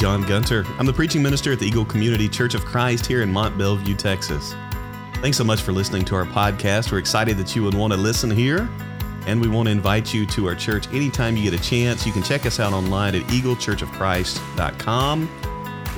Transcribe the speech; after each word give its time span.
John 0.00 0.22
Gunter. 0.22 0.64
I'm 0.78 0.86
the 0.86 0.94
preaching 0.94 1.22
minister 1.22 1.52
at 1.52 1.58
the 1.58 1.66
Eagle 1.66 1.84
Community 1.84 2.26
Church 2.26 2.54
of 2.54 2.64
Christ 2.64 3.04
here 3.04 3.20
in 3.20 3.30
Mont 3.30 3.58
Belvieu, 3.58 3.98
Texas. 3.98 4.54
Thanks 5.16 5.36
so 5.36 5.44
much 5.44 5.60
for 5.60 5.72
listening 5.72 6.06
to 6.06 6.14
our 6.14 6.24
podcast. 6.24 6.90
We're 6.90 7.00
excited 7.00 7.36
that 7.36 7.54
you 7.54 7.62
would 7.62 7.74
want 7.74 7.92
to 7.92 7.98
listen 7.98 8.30
here, 8.30 8.66
and 9.26 9.38
we 9.38 9.48
want 9.48 9.66
to 9.66 9.72
invite 9.72 10.14
you 10.14 10.24
to 10.24 10.48
our 10.48 10.54
church 10.54 10.88
anytime 10.94 11.36
you 11.36 11.50
get 11.50 11.60
a 11.60 11.62
chance. 11.62 12.06
You 12.06 12.12
can 12.12 12.22
check 12.22 12.46
us 12.46 12.58
out 12.58 12.72
online 12.72 13.14
at 13.14 13.24
eaglechurchofchrist.com, 13.24 15.28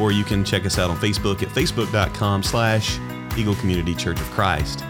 or 0.00 0.10
you 0.10 0.24
can 0.24 0.44
check 0.44 0.66
us 0.66 0.80
out 0.80 0.90
on 0.90 0.96
Facebook 0.96 1.40
at 1.44 1.48
facebook.com 1.50 2.42
slash 2.42 2.98
Eagle 3.38 3.54
Community 3.54 3.94
Church 3.94 4.20
of 4.20 4.28
Christ. 4.32 4.84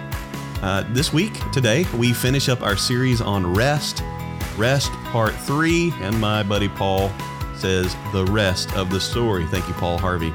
Uh, 0.62 0.84
this 0.88 1.12
week, 1.12 1.34
today, 1.50 1.84
we 1.98 2.14
finish 2.14 2.48
up 2.48 2.62
our 2.62 2.78
series 2.78 3.20
on 3.20 3.52
rest, 3.52 4.02
rest 4.56 4.90
part 5.10 5.34
three, 5.34 5.92
and 6.00 6.18
my 6.18 6.42
buddy 6.42 6.70
Paul 6.70 7.12
says 7.62 7.94
the 8.12 8.24
rest 8.24 8.74
of 8.74 8.90
the 8.90 9.00
story. 9.00 9.46
Thank 9.46 9.68
you, 9.68 9.74
Paul 9.74 9.96
Harvey. 9.96 10.34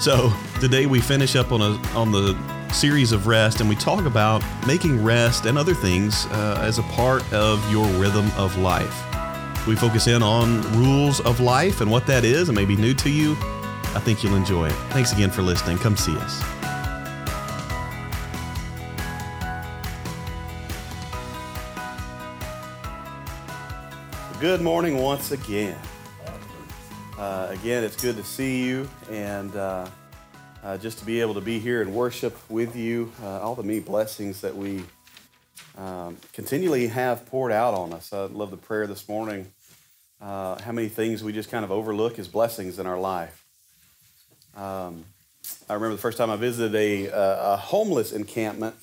So 0.00 0.32
today 0.60 0.86
we 0.86 0.98
finish 0.98 1.36
up 1.36 1.52
on 1.52 1.60
a 1.60 1.76
on 1.94 2.10
the 2.10 2.34
series 2.72 3.12
of 3.12 3.26
rest, 3.26 3.60
and 3.60 3.68
we 3.68 3.76
talk 3.76 4.06
about 4.06 4.42
making 4.66 5.04
rest 5.04 5.44
and 5.44 5.58
other 5.58 5.74
things 5.74 6.24
uh, 6.26 6.58
as 6.62 6.78
a 6.78 6.82
part 6.84 7.22
of 7.34 7.70
your 7.70 7.86
rhythm 8.00 8.30
of 8.36 8.56
life. 8.58 9.04
We 9.66 9.76
focus 9.76 10.06
in 10.06 10.22
on 10.22 10.62
rules 10.72 11.20
of 11.20 11.40
life 11.40 11.82
and 11.82 11.90
what 11.90 12.06
that 12.06 12.24
is, 12.24 12.48
and 12.48 12.56
maybe 12.56 12.76
new 12.76 12.94
to 12.94 13.10
you. 13.10 13.32
I 13.94 14.00
think 14.00 14.22
you'll 14.22 14.36
enjoy 14.36 14.68
it. 14.68 14.76
Thanks 14.90 15.12
again 15.12 15.30
for 15.30 15.42
listening. 15.42 15.76
Come 15.76 15.96
see 15.96 16.16
us. 16.16 16.42
Good 24.40 24.62
morning 24.62 24.96
once 24.96 25.32
again. 25.32 25.76
Uh, 27.18 27.48
again, 27.50 27.82
it's 27.82 28.00
good 28.00 28.14
to 28.14 28.22
see 28.22 28.64
you 28.64 28.88
and 29.10 29.56
uh, 29.56 29.88
uh, 30.62 30.78
just 30.78 30.98
to 31.00 31.04
be 31.04 31.20
able 31.20 31.34
to 31.34 31.40
be 31.40 31.58
here 31.58 31.82
and 31.82 31.92
worship 31.92 32.38
with 32.48 32.76
you. 32.76 33.10
Uh, 33.20 33.40
all 33.40 33.56
the 33.56 33.62
many 33.64 33.80
blessings 33.80 34.40
that 34.40 34.54
we 34.54 34.84
um, 35.76 36.16
continually 36.32 36.86
have 36.86 37.26
poured 37.26 37.50
out 37.50 37.74
on 37.74 37.92
us. 37.92 38.12
I 38.12 38.26
love 38.26 38.52
the 38.52 38.56
prayer 38.56 38.86
this 38.86 39.08
morning. 39.08 39.50
Uh, 40.20 40.62
how 40.62 40.70
many 40.70 40.88
things 40.88 41.24
we 41.24 41.32
just 41.32 41.50
kind 41.50 41.64
of 41.64 41.72
overlook 41.72 42.20
as 42.20 42.28
blessings 42.28 42.78
in 42.78 42.86
our 42.86 43.00
life. 43.00 43.44
Um, 44.54 45.04
I 45.68 45.74
remember 45.74 45.96
the 45.96 46.00
first 46.00 46.18
time 46.18 46.30
I 46.30 46.36
visited 46.36 46.76
a, 46.76 47.06
a 47.12 47.56
homeless 47.56 48.12
encampment. 48.12 48.76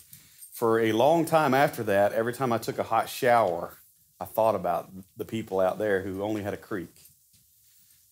For 0.52 0.82
a 0.82 0.92
long 0.92 1.24
time 1.24 1.54
after 1.54 1.84
that, 1.84 2.12
every 2.12 2.34
time 2.34 2.52
I 2.52 2.58
took 2.58 2.80
a 2.80 2.84
hot 2.84 3.08
shower, 3.08 3.78
I 4.20 4.26
thought 4.26 4.56
about 4.56 4.90
the 5.16 5.26
people 5.26 5.62
out 5.62 5.78
there 5.78 6.02
who 6.02 6.22
only 6.22 6.44
had 6.44 6.54
a 6.54 6.58
creek 6.58 7.05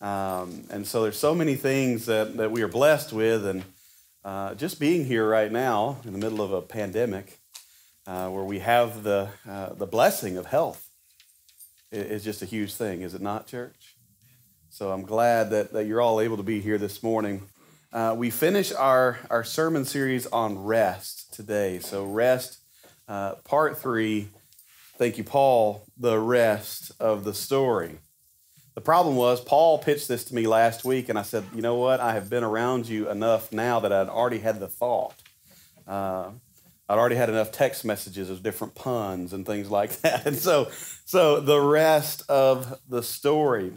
um, 0.04 0.66
and 0.70 0.86
so 0.86 1.04
there's 1.04 1.18
so 1.18 1.34
many 1.34 1.56
things 1.56 2.08
that, 2.08 2.36
that 2.36 2.52
we 2.52 2.62
are 2.62 2.68
blessed 2.68 3.14
with. 3.14 3.46
And 3.46 3.64
uh, 4.26 4.54
just 4.54 4.78
being 4.78 5.06
here 5.06 5.28
right 5.28 5.50
now 5.50 5.98
in 6.04 6.12
the 6.12 6.20
middle 6.20 6.42
of 6.42 6.52
a 6.52 6.62
pandemic 6.62 7.40
uh, 8.06 8.28
where 8.28 8.44
we 8.44 8.60
have 8.60 9.04
the, 9.04 9.30
uh, 9.50 9.74
the 9.74 9.88
blessing 9.88 10.38
of 10.38 10.46
health 10.46 10.90
is 11.94 12.22
just 12.22 12.42
a 12.42 12.46
huge 12.46 12.74
thing, 12.74 13.02
is 13.02 13.14
it 13.14 13.22
not, 13.22 13.48
church? 13.48 13.96
So 14.70 14.92
I'm 14.92 15.04
glad 15.04 15.52
that, 15.52 15.72
that 15.72 15.86
you're 15.86 16.02
all 16.02 16.20
able 16.20 16.36
to 16.36 16.44
be 16.44 16.60
here 16.60 16.78
this 16.78 17.02
morning. 17.02 17.44
Uh, 17.94 18.14
we 18.18 18.30
finish 18.30 18.74
our, 18.74 19.20
our 19.30 19.46
sermon 19.46 19.86
series 19.86 20.26
on 20.28 20.58
rest 20.58 21.34
today. 21.34 21.80
So, 21.80 22.04
rest, 22.04 22.58
uh, 23.08 23.36
part 23.46 23.78
three. 23.78 24.30
Thank 24.98 25.18
you, 25.18 25.24
Paul, 25.24 25.86
the 25.96 26.20
rest 26.20 26.92
of 27.00 27.24
the 27.24 27.34
story. 27.34 28.00
The 28.76 28.82
problem 28.82 29.16
was, 29.16 29.40
Paul 29.40 29.78
pitched 29.78 30.08
this 30.08 30.24
to 30.26 30.36
me 30.36 30.48
last 30.48 30.84
week, 30.84 31.10
and 31.10 31.20
I 31.20 31.22
said, 31.22 31.44
You 31.54 31.62
know 31.62 31.76
what? 31.76 32.00
I 32.00 32.14
have 32.14 32.30
been 32.30 32.44
around 32.44 32.88
you 32.88 33.10
enough 33.10 33.52
now 33.52 33.80
that 33.80 33.94
I'd 33.94 34.10
already 34.10 34.40
had 34.40 34.60
the 34.60 34.68
thought. 34.68 35.14
Uh, 35.88 36.32
I'd 36.90 36.98
already 36.98 37.16
had 37.16 37.30
enough 37.30 37.52
text 37.52 37.86
messages 37.86 38.30
of 38.30 38.44
different 38.44 38.76
puns 38.76 39.32
and 39.32 39.46
things 39.46 39.70
like 39.70 39.92
that. 40.02 40.26
And 40.26 40.36
so, 40.36 40.70
so 41.06 41.40
the 41.40 41.62
rest 41.62 42.24
of 42.28 42.80
the 42.90 43.04
story. 43.04 43.74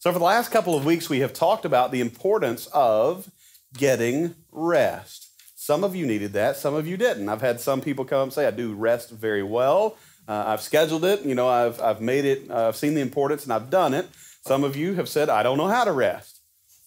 So, 0.00 0.12
for 0.12 0.18
the 0.18 0.24
last 0.24 0.50
couple 0.50 0.76
of 0.76 0.84
weeks, 0.84 1.08
we 1.08 1.20
have 1.20 1.32
talked 1.32 1.64
about 1.64 1.92
the 1.92 2.00
importance 2.00 2.66
of 2.72 3.30
getting 3.76 4.34
rest. 4.50 5.28
Some 5.54 5.84
of 5.84 5.94
you 5.94 6.06
needed 6.06 6.32
that, 6.32 6.56
some 6.56 6.74
of 6.74 6.88
you 6.88 6.96
didn't. 6.96 7.28
I've 7.28 7.42
had 7.42 7.60
some 7.60 7.80
people 7.80 8.04
come 8.04 8.24
and 8.24 8.32
say, 8.32 8.46
I 8.46 8.50
do 8.50 8.74
rest 8.74 9.10
very 9.10 9.42
well. 9.42 9.96
Uh, 10.26 10.44
I've 10.46 10.60
scheduled 10.60 11.04
it, 11.04 11.22
you 11.22 11.34
know, 11.34 11.48
I've, 11.48 11.80
I've 11.80 12.00
made 12.00 12.24
it, 12.24 12.50
uh, 12.50 12.68
I've 12.68 12.76
seen 12.76 12.94
the 12.94 13.00
importance, 13.00 13.44
and 13.44 13.52
I've 13.52 13.68
done 13.68 13.94
it. 13.94 14.08
Some 14.42 14.64
of 14.64 14.76
you 14.76 14.94
have 14.94 15.08
said, 15.08 15.28
I 15.28 15.42
don't 15.42 15.58
know 15.58 15.68
how 15.68 15.84
to 15.84 15.92
rest. 15.92 16.40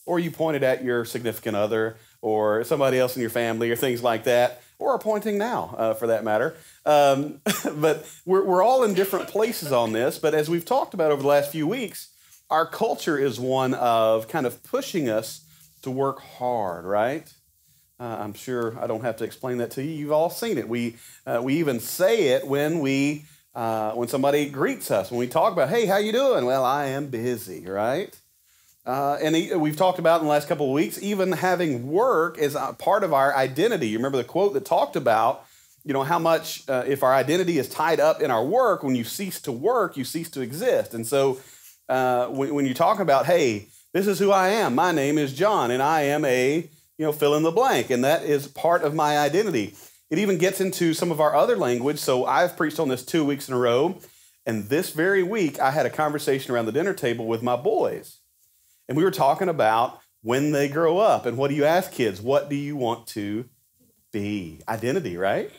Or 0.06 0.19
you 0.19 0.31
pointed 0.31 0.64
at 0.64 0.84
your 0.84 1.06
significant 1.06 1.56
other 1.56 1.96
or 2.22 2.64
somebody 2.64 3.00
else 3.00 3.16
in 3.16 3.22
your 3.22 3.30
family 3.30 3.72
or 3.72 3.75
things 3.75 4.03
like 4.03 4.25
that, 4.25 4.62
or 4.80 4.91
are 4.91 5.00
pointing 5.00 5.38
now 5.38 5.75
uh, 5.78 5.94
for 5.94 6.08
that 6.08 6.24
matter. 6.24 6.56
Um, 6.86 7.40
but 7.75 8.09
we're, 8.25 8.44
we're 8.44 8.63
all 8.63 8.84
in 8.84 8.94
different 8.94 9.28
places 9.30 9.72
on 9.72 9.94
this. 9.94 10.19
But 10.19 10.34
as 10.34 10.50
we've 10.50 10.66
talked 10.66 10.94
about 10.94 11.12
over 11.12 11.22
the 11.22 11.28
last 11.28 11.52
few 11.52 11.68
weeks, 11.68 12.09
our 12.50 12.66
culture 12.66 13.18
is 13.18 13.40
one 13.40 13.74
of 13.74 14.28
kind 14.28 14.46
of 14.46 14.62
pushing 14.63 15.09
us 15.09 15.46
to 15.84 15.92
work 15.92 16.22
hard, 16.22 16.86
right? 16.86 17.31
Uh, 18.00 18.18
I'm 18.19 18.34
sure 18.34 18.78
I 18.81 18.88
don't 18.88 19.03
have 19.03 19.18
to 19.18 19.24
explain 19.24 19.58
that 19.59 19.72
to 19.72 19.84
you. 19.84 19.92
You've 19.92 20.12
all 20.12 20.30
seen 20.30 20.58
it. 20.58 20.68
We, 20.68 20.97
uh, 21.25 21.42
we 21.44 21.56
even 21.56 21.80
say 21.80 22.30
it 22.30 22.47
when 22.47 22.80
we 22.80 23.25
uh, 23.56 23.91
when 23.91 24.08
somebody 24.08 24.50
greets 24.50 24.90
us, 24.91 25.12
when 25.12 25.19
we 25.19 25.28
talk 25.28 25.53
about, 25.53 25.69
hey, 25.69 25.86
how 25.86 25.97
you 25.97 26.12
doing? 26.12 26.46
Well, 26.46 26.66
I 26.66 26.86
am 26.86 27.08
busy, 27.08 27.66
right? 27.66 28.16
Uh, 28.86 29.18
and 29.22 29.36
he, 29.36 29.53
we've 29.56 29.78
talked 29.78 30.00
about 30.00 30.19
in 30.19 30.25
the 30.25 30.31
last 30.31 30.47
couple 30.47 30.68
of 30.68 30.74
weeks, 30.74 31.02
even 31.02 31.31
having 31.31 31.88
work 31.90 32.38
is 32.38 32.56
a 32.56 32.75
part 32.78 33.03
of 33.03 33.13
our 33.13 33.36
identity. 33.36 33.88
You 33.88 33.97
remember 33.97 34.18
the 34.18 34.24
quote 34.24 34.53
that 34.53 34.66
talked 34.66 34.96
about, 34.96 35.46
you 35.86 35.94
know, 35.94 36.03
how 36.03 36.19
much 36.19 36.68
uh, 36.69 36.84
if 36.88 37.03
our 37.03 37.13
identity 37.13 37.58
is 37.58 37.69
tied 37.69 38.00
up 38.00 38.22
in 38.22 38.31
our 38.31 38.44
work, 38.44 38.84
when 38.84 38.96
you 38.96 39.03
cease 39.03 39.40
to 39.42 39.52
work, 39.52 39.96
you 39.96 40.03
cease 40.03 40.30
to 40.31 40.42
exist. 40.42 40.94
And 40.94 41.06
so 41.06 41.40
uh, 41.88 42.28
when, 42.28 42.53
when 42.56 42.66
you 42.66 42.74
talk 42.74 43.00
about, 43.00 43.25
hey, 43.25 43.68
this 43.94 44.08
is 44.08 44.18
who 44.18 44.31
I 44.31 44.50
am. 44.50 44.75
My 44.75 44.92
name 44.92 45.18
is 45.18 45.34
John, 45.34 45.69
and 45.69 45.81
I 45.81 46.02
am 46.02 46.25
a, 46.25 46.68
you 46.97 47.06
know, 47.06 47.12
fill 47.12 47.36
in 47.36 47.44
the 47.44 47.52
blank, 47.52 47.92
and 47.92 48.03
that 48.03 48.24
is 48.24 48.47
part 48.47 48.81
of 48.81 48.96
my 48.96 49.19
identity. 49.19 49.75
It 50.09 50.19
even 50.19 50.38
gets 50.38 50.62
into 50.62 50.94
some 50.94 51.12
of 51.12 51.19
our 51.19 51.36
other 51.36 51.56
language. 51.56 52.00
So 52.00 52.25
I've 52.25 52.56
preached 52.56 52.80
on 52.80 52.90
this 52.90 53.03
two 53.03 53.25
weeks 53.25 53.47
in 53.47 53.56
a 53.56 53.58
row. 53.58 53.97
And 54.46 54.69
this 54.69 54.91
very 54.91 55.24
week, 55.24 55.59
I 55.59 55.72
had 55.72 55.86
a 55.86 55.90
conversation 55.90 56.53
around 56.53 56.66
the 56.66 56.72
dinner 56.72 56.94
table 56.94 57.25
with 57.25 57.41
my 57.41 57.56
boys. 57.56 58.19
And 58.88 58.97
we 58.97 59.03
were 59.03 59.12
talking 59.12 59.50
about 59.50 60.00
when 60.22 60.52
they 60.52 60.68
grow 60.68 60.97
up. 60.97 61.25
And 61.25 61.38
what 61.38 61.50
do 61.50 61.56
you 61.56 61.66
ask 61.66 61.92
kids? 61.92 62.22
What 62.22 62.50
do 62.50 62.56
you 62.56 62.75
want 62.75 63.08
to 63.08 63.46
be? 64.12 64.59
Identity, 64.68 65.18
right? 65.18 65.50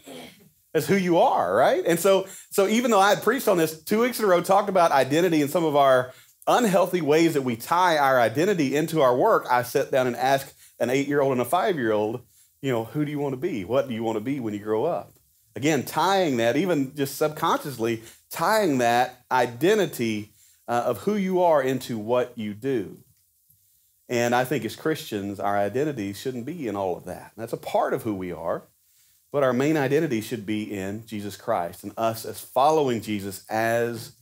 That's 0.73 0.87
who 0.87 0.97
you 0.97 1.19
are, 1.19 1.55
right? 1.55 1.85
And 1.87 2.01
so, 2.01 2.27
so 2.51 2.67
even 2.67 2.91
though 2.91 3.01
I 3.01 3.11
had 3.11 3.23
preached 3.23 3.47
on 3.47 3.57
this 3.57 3.81
two 3.83 4.01
weeks 4.01 4.19
in 4.19 4.25
a 4.25 4.29
row, 4.29 4.43
talked 4.43 4.69
about 4.69 4.91
identity 4.91 5.41
and 5.41 5.51
some 5.51 5.65
of 5.65 5.77
our 5.77 6.13
unhealthy 6.47 7.01
ways 7.01 7.35
that 7.35 7.43
we 7.43 7.57
tie 7.57 7.97
our 7.97 8.21
identity 8.21 8.77
into 8.77 9.01
our 9.01 9.17
work, 9.17 9.47
I 9.51 9.63
sat 9.63 9.91
down 9.91 10.07
and 10.07 10.17
asked 10.17 10.53
an 10.81 10.91
eight 10.91 11.07
year 11.07 11.21
old 11.21 11.33
and 11.33 11.41
a 11.41 11.45
five 11.45 11.77
year 11.77 11.93
old, 11.93 12.23
you 12.65 12.73
know, 12.73 12.85
who 12.85 13.05
do 13.05 13.11
you 13.11 13.19
want 13.19 13.35
to 13.35 13.37
be? 13.37 13.63
What 13.63 13.89
do 13.89 13.95
you 13.95 14.03
want 14.03 14.17
to 14.17 14.23
be 14.23 14.41
when 14.41 14.55
you 14.55 14.61
grow 14.61 14.87
up? 14.87 15.13
Again, 15.55 15.83
tying 15.83 16.39
that, 16.39 16.57
even 16.57 16.97
just 16.97 17.19
subconsciously, 17.19 18.03
tying 18.31 18.79
that 18.79 19.23
identity 19.31 20.31
uh, 20.67 20.85
of 20.87 20.97
who 21.01 21.15
you 21.15 21.43
are 21.43 21.63
into 21.63 21.99
what 21.99 22.33
you 22.39 22.55
do. 22.55 22.97
And 24.09 24.35
I 24.35 24.47
think 24.47 24.65
as 24.65 24.77
Christians, 24.77 25.39
our 25.39 25.59
identity 25.59 26.15
shouldn't 26.15 26.47
be 26.47 26.67
in 26.67 26.75
all 26.75 26.97
of 26.97 27.05
that. 27.05 27.33
That's 27.37 27.53
a 27.53 27.59
part 27.59 27.93
of 27.93 28.03
who 28.03 28.15
we 28.15 28.33
are, 28.33 28.63
but 29.31 29.43
our 29.43 29.53
main 29.53 29.77
identity 29.77 30.23
should 30.23 30.47
be 30.47 30.63
in 30.63 31.05
Jesus 31.05 31.37
Christ 31.37 31.85
and 31.85 31.93
us 31.99 32.25
as 32.25 32.41
following 32.41 33.03
Jesus 33.03 33.45
as 33.51 34.13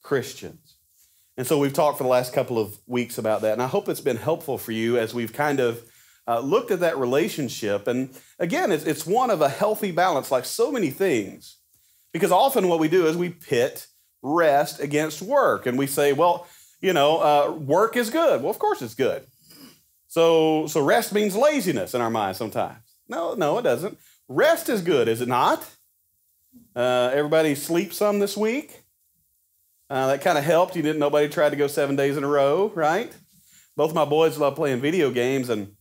Christians. 0.00 0.76
And 1.36 1.46
so 1.46 1.58
we've 1.58 1.74
talked 1.74 1.98
for 1.98 2.04
the 2.04 2.10
last 2.10 2.32
couple 2.32 2.58
of 2.58 2.78
weeks 2.86 3.18
about 3.18 3.42
that. 3.42 3.52
And 3.52 3.62
I 3.62 3.66
hope 3.66 3.90
it's 3.90 4.00
been 4.00 4.16
helpful 4.16 4.56
for 4.56 4.72
you 4.72 4.96
as 4.96 5.12
we've 5.12 5.34
kind 5.34 5.60
of 5.60 5.84
uh, 6.30 6.38
looked 6.38 6.70
at 6.70 6.78
that 6.78 6.96
relationship. 6.96 7.88
And 7.88 8.10
again, 8.38 8.70
it's, 8.70 8.84
it's 8.84 9.04
one 9.04 9.30
of 9.30 9.40
a 9.40 9.48
healthy 9.48 9.90
balance, 9.90 10.30
like 10.30 10.44
so 10.44 10.70
many 10.70 10.90
things. 10.90 11.56
Because 12.12 12.30
often 12.30 12.68
what 12.68 12.78
we 12.78 12.88
do 12.88 13.06
is 13.06 13.16
we 13.16 13.30
pit 13.30 13.88
rest 14.22 14.78
against 14.78 15.22
work. 15.22 15.66
And 15.66 15.76
we 15.76 15.88
say, 15.88 16.12
well, 16.12 16.46
you 16.80 16.92
know, 16.92 17.18
uh, 17.18 17.50
work 17.52 17.96
is 17.96 18.10
good. 18.10 18.42
Well, 18.42 18.50
of 18.50 18.60
course 18.60 18.80
it's 18.80 18.94
good. 18.94 19.24
So, 20.06 20.68
so 20.68 20.80
rest 20.80 21.12
means 21.12 21.34
laziness 21.34 21.94
in 21.94 22.00
our 22.00 22.10
minds 22.10 22.38
sometimes. 22.38 22.84
No, 23.08 23.34
no, 23.34 23.58
it 23.58 23.62
doesn't. 23.62 23.98
Rest 24.28 24.68
is 24.68 24.82
good, 24.82 25.08
is 25.08 25.20
it 25.20 25.28
not? 25.28 25.68
Uh, 26.76 27.10
everybody 27.12 27.56
sleep 27.56 27.92
some 27.92 28.20
this 28.20 28.36
week. 28.36 28.84
Uh, 29.88 30.06
that 30.06 30.20
kind 30.20 30.38
of 30.38 30.44
helped. 30.44 30.76
You 30.76 30.82
didn't. 30.82 31.00
Nobody 31.00 31.28
tried 31.28 31.50
to 31.50 31.56
go 31.56 31.66
seven 31.66 31.96
days 31.96 32.16
in 32.16 32.22
a 32.22 32.28
row, 32.28 32.70
right? 32.76 33.12
Both 33.76 33.94
my 33.94 34.04
boys 34.04 34.38
love 34.38 34.54
playing 34.54 34.80
video 34.80 35.10
games, 35.10 35.48
and 35.48 35.74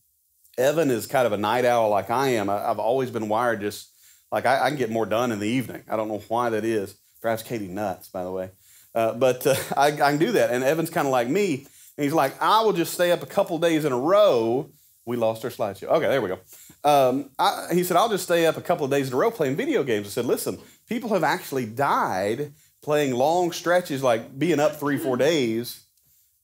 Evan 0.59 0.91
is 0.91 1.07
kind 1.07 1.25
of 1.25 1.31
a 1.31 1.37
night 1.37 1.65
owl 1.65 1.89
like 1.89 2.09
I 2.09 2.29
am. 2.29 2.49
I, 2.49 2.59
have 2.59 2.79
always 2.79 3.09
been 3.09 3.29
wired 3.29 3.61
just 3.61 3.89
like 4.31 4.45
I, 4.45 4.65
I, 4.65 4.69
can 4.69 4.77
get 4.77 4.91
more 4.91 5.05
done 5.05 5.31
in 5.31 5.39
the 5.39 5.47
evening. 5.47 5.83
I 5.89 5.95
don't 5.95 6.09
know 6.09 6.21
why 6.27 6.49
that 6.49 6.65
is. 6.65 6.95
Perhaps 7.21 7.43
Katie 7.43 7.67
nuts, 7.67 8.09
by 8.09 8.23
the 8.23 8.31
way. 8.31 8.51
Uh, 8.93 9.13
but 9.13 9.47
uh, 9.47 9.55
I, 9.77 9.87
I, 9.87 9.91
can 9.91 10.17
do 10.17 10.33
that. 10.33 10.51
And 10.51 10.63
Evan's 10.63 10.89
kind 10.89 11.07
of 11.07 11.11
like 11.11 11.27
me. 11.27 11.65
And 11.97 12.03
he's 12.03 12.13
like, 12.13 12.39
I 12.41 12.61
will 12.61 12.73
just 12.73 12.93
stay 12.93 13.11
up 13.11 13.23
a 13.23 13.25
couple 13.25 13.57
days 13.57 13.85
in 13.85 13.91
a 13.91 13.97
row. 13.97 14.69
We 15.05 15.17
lost 15.17 15.43
our 15.43 15.51
slideshow. 15.51 15.83
Okay, 15.83 16.07
there 16.07 16.21
we 16.21 16.29
go. 16.29 16.39
Um, 16.83 17.31
I, 17.39 17.69
he 17.73 17.83
said, 17.83 17.97
I'll 17.97 18.09
just 18.09 18.25
stay 18.25 18.45
up 18.45 18.57
a 18.57 18.61
couple 18.61 18.85
of 18.85 18.91
days 18.91 19.07
in 19.07 19.13
a 19.13 19.17
row 19.17 19.31
playing 19.31 19.55
video 19.55 19.83
games. 19.83 20.07
I 20.07 20.09
said, 20.11 20.25
listen, 20.25 20.59
people 20.87 21.09
have 21.09 21.23
actually 21.23 21.65
died 21.65 22.53
playing 22.81 23.13
long 23.13 23.51
stretches, 23.51 24.03
like 24.03 24.37
being 24.37 24.59
up 24.59 24.79
three, 24.79 24.97
four 24.97 25.17
days, 25.17 25.85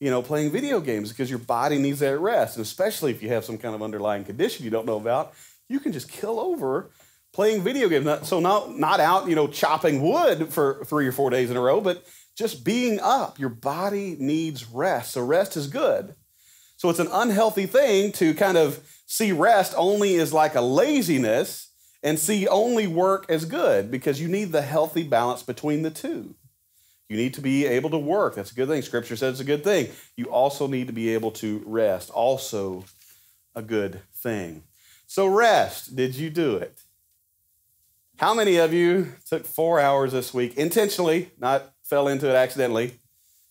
you 0.00 0.10
know, 0.10 0.22
playing 0.22 0.50
video 0.50 0.80
games 0.80 1.10
because 1.10 1.30
your 1.30 1.38
body 1.38 1.78
needs 1.78 2.00
that 2.00 2.18
rest. 2.18 2.56
And 2.56 2.62
especially 2.62 3.10
if 3.10 3.22
you 3.22 3.28
have 3.30 3.44
some 3.44 3.58
kind 3.58 3.74
of 3.74 3.82
underlying 3.82 4.24
condition 4.24 4.64
you 4.64 4.70
don't 4.70 4.86
know 4.86 4.96
about, 4.96 5.32
you 5.68 5.80
can 5.80 5.92
just 5.92 6.08
kill 6.08 6.38
over 6.38 6.90
playing 7.32 7.62
video 7.62 7.88
games. 7.88 8.28
So 8.28 8.40
not, 8.40 8.78
not 8.78 9.00
out, 9.00 9.28
you 9.28 9.34
know, 9.34 9.46
chopping 9.46 10.02
wood 10.02 10.52
for 10.52 10.84
three 10.84 11.06
or 11.06 11.12
four 11.12 11.30
days 11.30 11.50
in 11.50 11.56
a 11.56 11.60
row, 11.60 11.80
but 11.80 12.04
just 12.36 12.64
being 12.64 13.00
up. 13.00 13.38
Your 13.38 13.48
body 13.48 14.16
needs 14.18 14.70
rest. 14.70 15.12
So 15.12 15.24
rest 15.24 15.56
is 15.56 15.66
good. 15.66 16.14
So 16.76 16.90
it's 16.90 16.98
an 16.98 17.08
unhealthy 17.10 17.66
thing 17.66 18.12
to 18.12 18.34
kind 18.34 18.58
of 18.58 18.80
see 19.06 19.32
rest 19.32 19.72
only 19.76 20.16
as 20.16 20.32
like 20.32 20.54
a 20.54 20.60
laziness 20.60 21.72
and 22.02 22.18
see 22.18 22.46
only 22.46 22.86
work 22.86 23.26
as 23.30 23.46
good 23.46 23.90
because 23.90 24.20
you 24.20 24.28
need 24.28 24.52
the 24.52 24.62
healthy 24.62 25.02
balance 25.02 25.42
between 25.42 25.82
the 25.82 25.90
two. 25.90 26.34
You 27.08 27.16
need 27.16 27.34
to 27.34 27.40
be 27.40 27.66
able 27.66 27.90
to 27.90 27.98
work. 27.98 28.34
That's 28.34 28.50
a 28.50 28.54
good 28.54 28.68
thing. 28.68 28.82
Scripture 28.82 29.16
says 29.16 29.32
it's 29.32 29.40
a 29.40 29.44
good 29.44 29.62
thing. 29.62 29.88
You 30.16 30.26
also 30.26 30.66
need 30.66 30.88
to 30.88 30.92
be 30.92 31.14
able 31.14 31.30
to 31.32 31.62
rest. 31.64 32.10
Also, 32.10 32.84
a 33.54 33.62
good 33.62 34.00
thing. 34.12 34.64
So, 35.06 35.26
rest. 35.26 35.94
Did 35.94 36.16
you 36.16 36.30
do 36.30 36.56
it? 36.56 36.80
How 38.18 38.34
many 38.34 38.56
of 38.56 38.72
you 38.72 39.12
took 39.28 39.44
four 39.44 39.78
hours 39.78 40.12
this 40.12 40.32
week 40.32 40.56
intentionally, 40.56 41.30
not 41.38 41.74
fell 41.84 42.08
into 42.08 42.28
it 42.28 42.34
accidentally, 42.34 42.98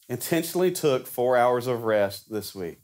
intentionally 0.09 0.71
took 0.71 1.07
four 1.07 1.37
hours 1.37 1.67
of 1.67 1.83
rest 1.83 2.31
this 2.31 2.53
week? 2.55 2.79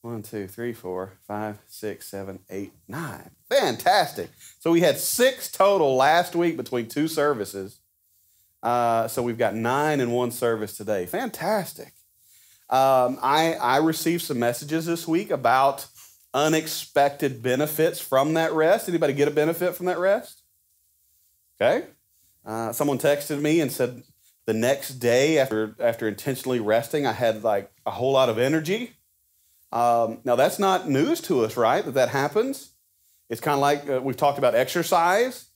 One, 0.00 0.22
two, 0.22 0.46
three, 0.46 0.72
four, 0.72 1.14
five, 1.26 1.58
six, 1.66 2.06
seven, 2.06 2.38
eight, 2.50 2.72
nine. 2.86 3.30
Fantastic. 3.50 4.30
So 4.60 4.70
we 4.70 4.80
had 4.80 4.98
six 4.98 5.50
total 5.50 5.96
last 5.96 6.36
week 6.36 6.56
between 6.56 6.86
two 6.86 7.08
services. 7.08 7.77
Uh, 8.62 9.08
so 9.08 9.22
we've 9.22 9.38
got 9.38 9.54
nine 9.54 10.00
in 10.00 10.10
one 10.10 10.30
service 10.30 10.76
today. 10.76 11.06
Fantastic. 11.06 11.92
Um, 12.70 13.18
I, 13.22 13.54
I 13.54 13.78
received 13.78 14.22
some 14.22 14.38
messages 14.38 14.86
this 14.86 15.08
week 15.08 15.30
about 15.30 15.86
unexpected 16.34 17.42
benefits 17.42 18.00
from 18.00 18.34
that 18.34 18.52
rest. 18.52 18.88
Anybody 18.88 19.12
get 19.14 19.28
a 19.28 19.30
benefit 19.30 19.74
from 19.74 19.86
that 19.86 19.98
rest? 19.98 20.42
Okay. 21.60 21.86
Uh, 22.44 22.72
someone 22.72 22.98
texted 22.98 23.40
me 23.40 23.60
and 23.60 23.72
said 23.72 24.02
the 24.46 24.54
next 24.54 24.94
day 24.94 25.38
after 25.38 25.76
after 25.78 26.08
intentionally 26.08 26.60
resting, 26.60 27.06
I 27.06 27.12
had 27.12 27.44
like 27.44 27.70
a 27.84 27.90
whole 27.90 28.12
lot 28.12 28.28
of 28.28 28.38
energy. 28.38 28.94
Um, 29.72 30.20
now, 30.24 30.36
that's 30.36 30.58
not 30.58 30.88
news 30.88 31.20
to 31.22 31.44
us, 31.44 31.56
right? 31.56 31.84
That 31.84 31.92
that 31.94 32.08
happens. 32.08 32.70
It's 33.28 33.40
kind 33.42 33.54
of 33.54 33.60
like 33.60 33.88
uh, 33.88 34.00
we've 34.02 34.16
talked 34.16 34.38
about 34.38 34.54
exercise. 34.54 35.47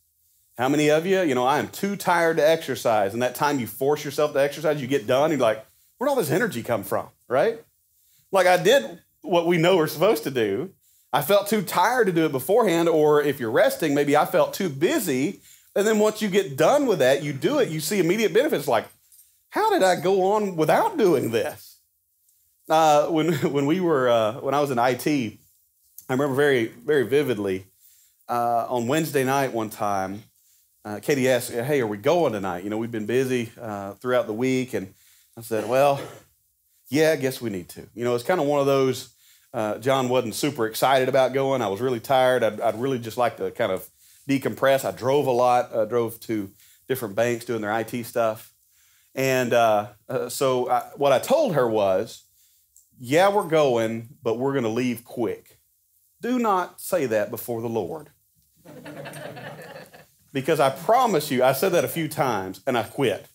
How 0.58 0.68
many 0.68 0.90
of 0.90 1.06
you, 1.06 1.22
you 1.22 1.34
know, 1.34 1.46
I 1.46 1.58
am 1.58 1.68
too 1.68 1.96
tired 1.96 2.36
to 2.36 2.48
exercise. 2.48 3.14
And 3.14 3.22
that 3.22 3.34
time 3.34 3.58
you 3.58 3.66
force 3.66 4.04
yourself 4.04 4.32
to 4.34 4.40
exercise, 4.40 4.80
you 4.80 4.86
get 4.86 5.06
done, 5.06 5.30
and 5.30 5.40
you're 5.40 5.48
like, 5.48 5.64
where'd 5.98 6.10
all 6.10 6.16
this 6.16 6.30
energy 6.30 6.62
come 6.62 6.82
from, 6.82 7.08
right? 7.28 7.62
Like 8.30 8.46
I 8.46 8.62
did 8.62 9.00
what 9.22 9.46
we 9.46 9.56
know 9.56 9.76
we're 9.76 9.86
supposed 9.86 10.24
to 10.24 10.30
do. 10.30 10.70
I 11.12 11.22
felt 11.22 11.46
too 11.46 11.62
tired 11.62 12.06
to 12.06 12.12
do 12.12 12.26
it 12.26 12.32
beforehand, 12.32 12.88
or 12.88 13.22
if 13.22 13.38
you're 13.38 13.50
resting, 13.50 13.94
maybe 13.94 14.16
I 14.16 14.24
felt 14.24 14.54
too 14.54 14.68
busy. 14.68 15.40
And 15.74 15.86
then 15.86 15.98
once 15.98 16.20
you 16.20 16.28
get 16.28 16.56
done 16.56 16.86
with 16.86 16.98
that, 16.98 17.22
you 17.22 17.32
do 17.32 17.58
it, 17.58 17.68
you 17.68 17.80
see 17.80 17.98
immediate 17.98 18.32
benefits 18.32 18.68
like, 18.68 18.86
how 19.50 19.70
did 19.70 19.82
I 19.82 20.00
go 20.00 20.32
on 20.32 20.56
without 20.56 20.96
doing 20.96 21.30
this? 21.30 21.78
Uh, 22.68 23.06
when 23.08 23.32
when 23.52 23.66
we 23.66 23.80
were 23.80 24.08
uh, 24.08 24.32
when 24.40 24.54
I 24.54 24.60
was 24.60 24.70
in 24.70 24.78
IT, 24.78 25.06
I 25.06 26.12
remember 26.12 26.34
very 26.34 26.66
very 26.66 27.06
vividly 27.06 27.66
uh, 28.28 28.66
on 28.68 28.86
Wednesday 28.86 29.24
night 29.24 29.52
one 29.52 29.70
time. 29.70 30.24
Uh, 30.84 30.98
Katie 31.00 31.28
asked, 31.28 31.52
"Hey, 31.52 31.80
are 31.80 31.86
we 31.86 31.96
going 31.96 32.32
tonight?" 32.32 32.64
You 32.64 32.70
know, 32.70 32.78
we've 32.78 32.90
been 32.90 33.06
busy 33.06 33.52
uh, 33.60 33.92
throughout 33.94 34.26
the 34.26 34.32
week, 34.32 34.74
and 34.74 34.92
I 35.36 35.42
said, 35.42 35.68
"Well, 35.68 36.00
yeah, 36.88 37.12
I 37.12 37.16
guess 37.16 37.40
we 37.40 37.50
need 37.50 37.68
to." 37.70 37.86
You 37.94 38.04
know, 38.04 38.14
it's 38.16 38.24
kind 38.24 38.40
of 38.40 38.46
one 38.46 38.60
of 38.60 38.66
those. 38.66 39.10
Uh, 39.54 39.78
John 39.78 40.08
wasn't 40.08 40.34
super 40.34 40.66
excited 40.66 41.08
about 41.08 41.34
going. 41.34 41.62
I 41.62 41.68
was 41.68 41.80
really 41.80 42.00
tired. 42.00 42.42
I'd, 42.42 42.60
I'd, 42.60 42.80
really 42.80 42.98
just 42.98 43.16
like 43.16 43.36
to 43.36 43.50
kind 43.52 43.70
of 43.70 43.88
decompress. 44.28 44.84
I 44.84 44.90
drove 44.90 45.26
a 45.26 45.30
lot. 45.30 45.74
I 45.74 45.84
drove 45.84 46.18
to 46.20 46.50
different 46.88 47.14
banks 47.14 47.44
doing 47.44 47.60
their 47.60 47.78
IT 47.78 48.04
stuff, 48.04 48.52
and 49.14 49.52
so 50.30 50.68
I, 50.68 50.80
what 50.96 51.12
I 51.12 51.20
told 51.20 51.54
her 51.54 51.68
was, 51.68 52.24
yeah, 52.98 53.28
we're 53.28 53.44
going, 53.44 54.08
but 54.20 54.36
we're 54.36 54.52
going 54.52 54.64
to 54.64 54.70
leave 54.70 55.04
quick. 55.04 55.58
Do 56.20 56.40
not 56.40 56.80
say 56.80 57.06
that 57.06 57.30
before 57.30 57.60
the 57.60 57.68
Lord. 57.68 58.10
because 60.32 60.60
I 60.60 60.70
promise 60.70 61.30
you, 61.30 61.42
I 61.42 61.52
said 61.52 61.72
that 61.72 61.84
a 61.84 61.88
few 61.88 62.08
times 62.08 62.60
and 62.66 62.76
I 62.76 62.84
quit. 62.84 63.26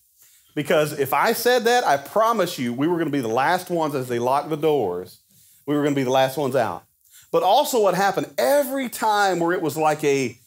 Because 0.56 0.98
if 0.98 1.14
I 1.14 1.34
said 1.34 1.66
that, 1.66 1.86
I 1.86 1.98
promise 1.98 2.58
you, 2.58 2.74
we 2.74 2.88
were 2.88 2.96
going 2.96 3.08
to 3.08 3.12
be 3.12 3.22
the 3.22 3.28
last 3.28 3.70
ones 3.70 3.94
as 3.94 4.08
they 4.08 4.18
locked 4.18 4.50
the 4.50 4.58
doors. 4.58 5.20
We 5.68 5.76
were 5.76 5.84
going 5.84 5.94
to 5.94 6.00
be 6.00 6.04
the 6.04 6.10
last 6.10 6.38
ones 6.38 6.56
out. 6.56 6.84
But 7.32 7.44
also, 7.44 7.82
what 7.82 7.94
happened 7.94 8.34
every 8.38 8.90
time 8.90 9.40
where 9.40 9.54
it 9.54 9.62
was 9.62 9.78
like 9.78 10.04
a, 10.04 10.38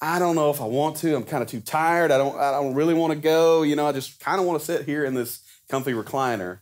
I 0.00 0.18
don't 0.18 0.36
know 0.36 0.50
if 0.50 0.60
I 0.60 0.66
want 0.66 0.96
to. 0.98 1.16
I'm 1.16 1.24
kind 1.24 1.42
of 1.42 1.48
too 1.48 1.60
tired. 1.60 2.12
I 2.12 2.18
don't. 2.18 2.36
I 2.38 2.52
don't 2.52 2.74
really 2.74 2.92
want 2.92 3.14
to 3.14 3.18
go. 3.18 3.62
You 3.62 3.74
know, 3.74 3.86
I 3.86 3.92
just 3.92 4.20
kind 4.20 4.38
of 4.38 4.46
want 4.46 4.60
to 4.60 4.64
sit 4.64 4.84
here 4.84 5.04
in 5.04 5.14
this 5.14 5.40
comfy 5.68 5.94
recliner 5.94 6.58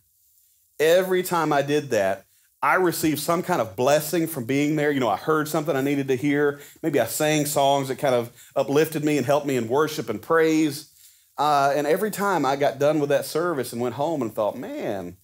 every 0.79 1.23
time 1.23 1.53
I 1.53 1.63
did 1.63 1.91
that, 1.91 2.25
I 2.65 2.77
received 2.77 3.19
some 3.19 3.43
kind 3.43 3.61
of 3.61 3.77
blessing 3.77 4.27
from 4.27 4.45
being 4.47 4.77
there. 4.77 4.91
You 4.91 4.99
know, 4.99 5.11
I 5.11 5.19
heard 5.19 5.49
something 5.49 5.77
I 5.77 5.83
needed 5.83 6.09
to 6.09 6.17
hear. 6.17 6.61
Maybe 6.83 6.99
I 6.99 7.05
sang 7.05 7.45
songs 7.45 7.89
that 7.89 7.99
kind 7.99 8.15
of 8.15 8.33
uplifted 8.57 9.05
me 9.05 9.19
and 9.19 9.27
helped 9.27 9.47
me 9.47 9.57
in 9.59 9.69
worship 9.69 10.09
and 10.09 10.23
praise. 10.23 10.91
Uh, 11.37 11.75
and 11.77 11.87
every 11.87 12.11
time 12.11 12.47
I 12.47 12.57
got 12.57 12.79
done 12.79 13.01
with 13.01 13.11
that 13.11 13.27
service 13.27 13.75
and 13.75 13.83
went 13.83 13.97
home 13.97 14.23
and 14.23 14.35
thought, 14.35 14.57
man, 14.57 15.19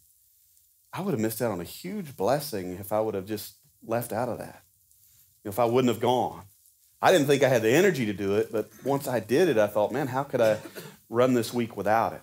I 0.93 1.01
would 1.01 1.13
have 1.13 1.21
missed 1.21 1.41
out 1.41 1.51
on 1.51 1.63
a 1.63 1.65
huge 1.65 2.15
blessing 2.15 2.73
if 2.73 2.93
I 2.93 3.01
would 3.01 3.15
have 3.15 3.25
just 3.25 3.55
left 3.83 4.13
out 4.13 4.29
of 4.29 4.37
that. 4.37 4.63
You 5.43 5.49
know, 5.49 5.53
if 5.53 5.59
I 5.59 5.65
wouldn't 5.65 5.91
have 5.91 6.03
gone. 6.03 6.43
I 7.01 7.11
didn't 7.11 7.27
think 7.27 7.43
I 7.43 7.49
had 7.49 7.63
the 7.63 7.71
energy 7.71 8.05
to 8.05 8.13
do 8.13 8.35
it, 8.37 8.53
but 8.53 8.69
once 8.85 9.09
I 9.09 9.19
did 9.19 9.49
it, 9.49 9.57
I 9.57 9.67
thought, 9.67 9.93
man, 9.93 10.09
how 10.09 10.25
could 10.25 10.43
I 10.43 10.59
run 11.09 11.33
this 11.33 11.55
week 11.55 11.75
without 11.75 12.13
it? 12.13 12.21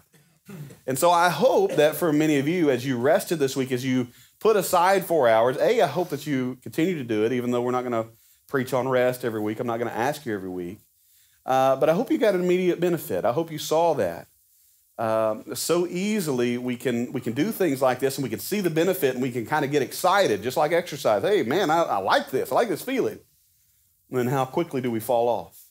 And 0.85 0.97
so 0.97 1.11
I 1.11 1.29
hope 1.29 1.75
that 1.75 1.95
for 1.95 2.13
many 2.13 2.37
of 2.37 2.47
you, 2.47 2.69
as 2.69 2.85
you 2.85 2.97
rested 2.97 3.39
this 3.39 3.55
week, 3.55 3.71
as 3.71 3.83
you 3.83 4.07
put 4.39 4.55
aside 4.55 5.05
four 5.05 5.27
hours, 5.27 5.57
A, 5.57 5.81
I 5.81 5.87
hope 5.87 6.09
that 6.09 6.25
you 6.25 6.57
continue 6.61 6.97
to 6.97 7.03
do 7.03 7.25
it, 7.25 7.33
even 7.33 7.51
though 7.51 7.61
we're 7.61 7.71
not 7.71 7.83
going 7.83 8.03
to 8.03 8.09
preach 8.47 8.73
on 8.73 8.87
rest 8.87 9.25
every 9.25 9.41
week. 9.41 9.59
I'm 9.59 9.67
not 9.67 9.77
going 9.77 9.89
to 9.89 9.97
ask 9.97 10.25
you 10.25 10.33
every 10.33 10.49
week. 10.49 10.79
Uh, 11.45 11.75
but 11.75 11.89
I 11.89 11.93
hope 11.93 12.11
you 12.11 12.17
got 12.17 12.35
an 12.35 12.41
immediate 12.41 12.79
benefit. 12.79 13.25
I 13.25 13.31
hope 13.31 13.51
you 13.51 13.57
saw 13.57 13.93
that. 13.95 14.27
Um, 14.97 15.55
so 15.55 15.85
easily 15.85 16.57
we 16.57 16.75
can 16.75 17.13
we 17.13 17.21
can 17.21 17.33
do 17.33 17.51
things 17.51 17.83
like 17.83 17.99
this 17.99 18.17
and 18.17 18.23
we 18.23 18.31
can 18.31 18.39
see 18.39 18.61
the 18.61 18.71
benefit 18.71 19.13
and 19.13 19.21
we 19.21 19.31
can 19.31 19.45
kind 19.45 19.63
of 19.63 19.69
get 19.69 19.83
excited, 19.83 20.41
just 20.41 20.57
like 20.57 20.71
exercise. 20.71 21.21
Hey, 21.21 21.43
man, 21.43 21.69
I, 21.69 21.83
I 21.83 21.97
like 21.97 22.31
this. 22.31 22.51
I 22.51 22.55
like 22.55 22.67
this 22.67 22.81
feeling. 22.81 23.19
And 24.09 24.19
then 24.19 24.27
how 24.27 24.45
quickly 24.45 24.81
do 24.81 24.89
we 24.89 24.99
fall 24.99 25.27
off? 25.29 25.66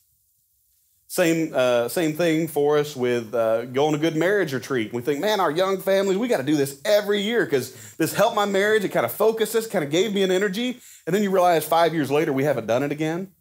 Same, 1.09 1.53
uh, 1.55 1.87
same 1.87 2.13
thing 2.13 2.49
for 2.49 2.77
us 2.77 2.93
with 2.93 3.33
uh, 3.33 3.63
going 3.65 3.93
to 3.93 3.97
good 3.97 4.17
marriage 4.17 4.53
retreat. 4.53 4.91
We 4.91 5.01
think, 5.01 5.21
man, 5.21 5.39
our 5.39 5.49
young 5.49 5.79
families, 5.79 6.17
we 6.17 6.27
got 6.27 6.37
to 6.37 6.43
do 6.43 6.57
this 6.57 6.81
every 6.83 7.21
year 7.21 7.45
because 7.45 7.95
this 7.95 8.13
helped 8.13 8.35
my 8.35 8.45
marriage. 8.45 8.83
It 8.83 8.89
kind 8.89 9.05
of 9.05 9.11
focused 9.13 9.55
us, 9.55 9.67
kind 9.67 9.85
of 9.85 9.89
gave 9.89 10.13
me 10.13 10.21
an 10.23 10.31
energy. 10.31 10.81
And 11.05 11.15
then 11.15 11.23
you 11.23 11.31
realize 11.31 11.65
five 11.65 11.93
years 11.93 12.11
later, 12.11 12.33
we 12.33 12.43
haven't 12.43 12.67
done 12.67 12.83
it 12.83 12.91
again. 12.91 13.31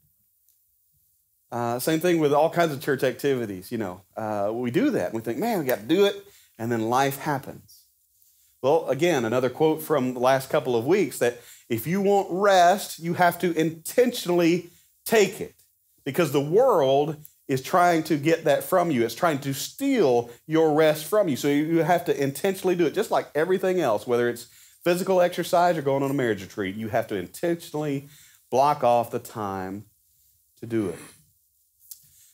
Uh, 1.50 1.80
same 1.80 1.99
thing 1.99 2.20
with 2.20 2.32
all 2.32 2.50
kinds 2.50 2.73
of 2.73 2.80
church 2.80 3.02
activities. 3.02 3.73
You 3.73 3.78
know, 3.78 4.00
uh, 4.16 4.50
we 4.52 4.70
do 4.70 4.90
that. 4.90 5.06
and 5.06 5.14
We 5.14 5.23
think, 5.23 5.38
man, 5.38 5.58
we 5.58 5.64
got 5.64 5.80
to 5.80 5.87
do 5.87 6.04
it. 6.06 6.25
And 6.58 6.70
then 6.70 6.82
life 6.88 7.18
happens. 7.18 7.82
Well, 8.62 8.88
again, 8.88 9.25
another 9.25 9.50
quote 9.50 9.82
from 9.82 10.14
the 10.14 10.20
last 10.20 10.50
couple 10.50 10.76
of 10.76 10.87
weeks 10.87 11.18
that 11.18 11.40
if 11.68 11.87
you 11.87 12.00
want 12.00 12.28
rest, 12.30 13.00
you 13.00 13.14
have 13.14 13.38
to 13.40 13.52
intentionally 13.58 14.70
take 15.04 15.40
it 15.40 15.54
because 16.04 16.30
the 16.30 16.40
world 16.40 17.16
is 17.49 17.62
trying 17.62 18.03
to 18.05 18.17
get 18.17 18.45
that 18.45 18.65
from 18.65 18.91
you. 18.91 19.05
It's 19.05 19.15
trying 19.15 19.38
to 19.41 19.55
steal 19.55 20.31
your 20.47 20.75
rest 20.75 21.05
from 21.05 21.29
you. 21.29 21.37
So 21.37 21.49
you 21.49 21.79
have 21.79 22.05
to 22.07 22.23
intentionally 22.23 22.75
do 22.75 22.87
it, 22.87 22.95
just 22.95 23.11
like 23.11 23.29
everything 23.35 23.81
else, 23.81 24.07
whether 24.07 24.29
it's 24.29 24.49
physical 24.83 25.21
exercise 25.21 25.76
or 25.76 25.83
going 25.83 26.03
on 26.03 26.11
a 26.11 26.15
marriage 26.15 26.43
retreat. 26.43 26.76
You 26.76 26.88
have 26.88 27.07
to 27.09 27.17
intentionally 27.17 28.09
block 28.50 28.83
off 28.83 29.11
the 29.11 29.19
time 29.19 29.85
to 30.61 30.67
do 30.67 30.88
it. 30.88 30.99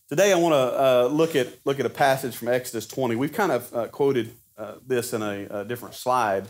Today, 0.09 0.33
I 0.33 0.37
want 0.37 0.53
to 0.53 0.59
uh, 0.59 1.09
look 1.11 1.35
at 1.35 1.49
look 1.65 1.81
at 1.81 1.87
a 1.87 1.91
passage 1.91 2.37
from 2.37 2.49
Exodus 2.49 2.87
20. 2.87 3.17
We've 3.17 3.33
kind 3.33 3.53
of 3.53 3.75
uh, 3.75 3.89
quoted 3.89 4.33
uh, 4.59 4.75
this 4.87 5.15
in 5.15 5.23
a, 5.23 5.47
a 5.51 5.65
different 5.65 5.95
slide. 5.95 6.47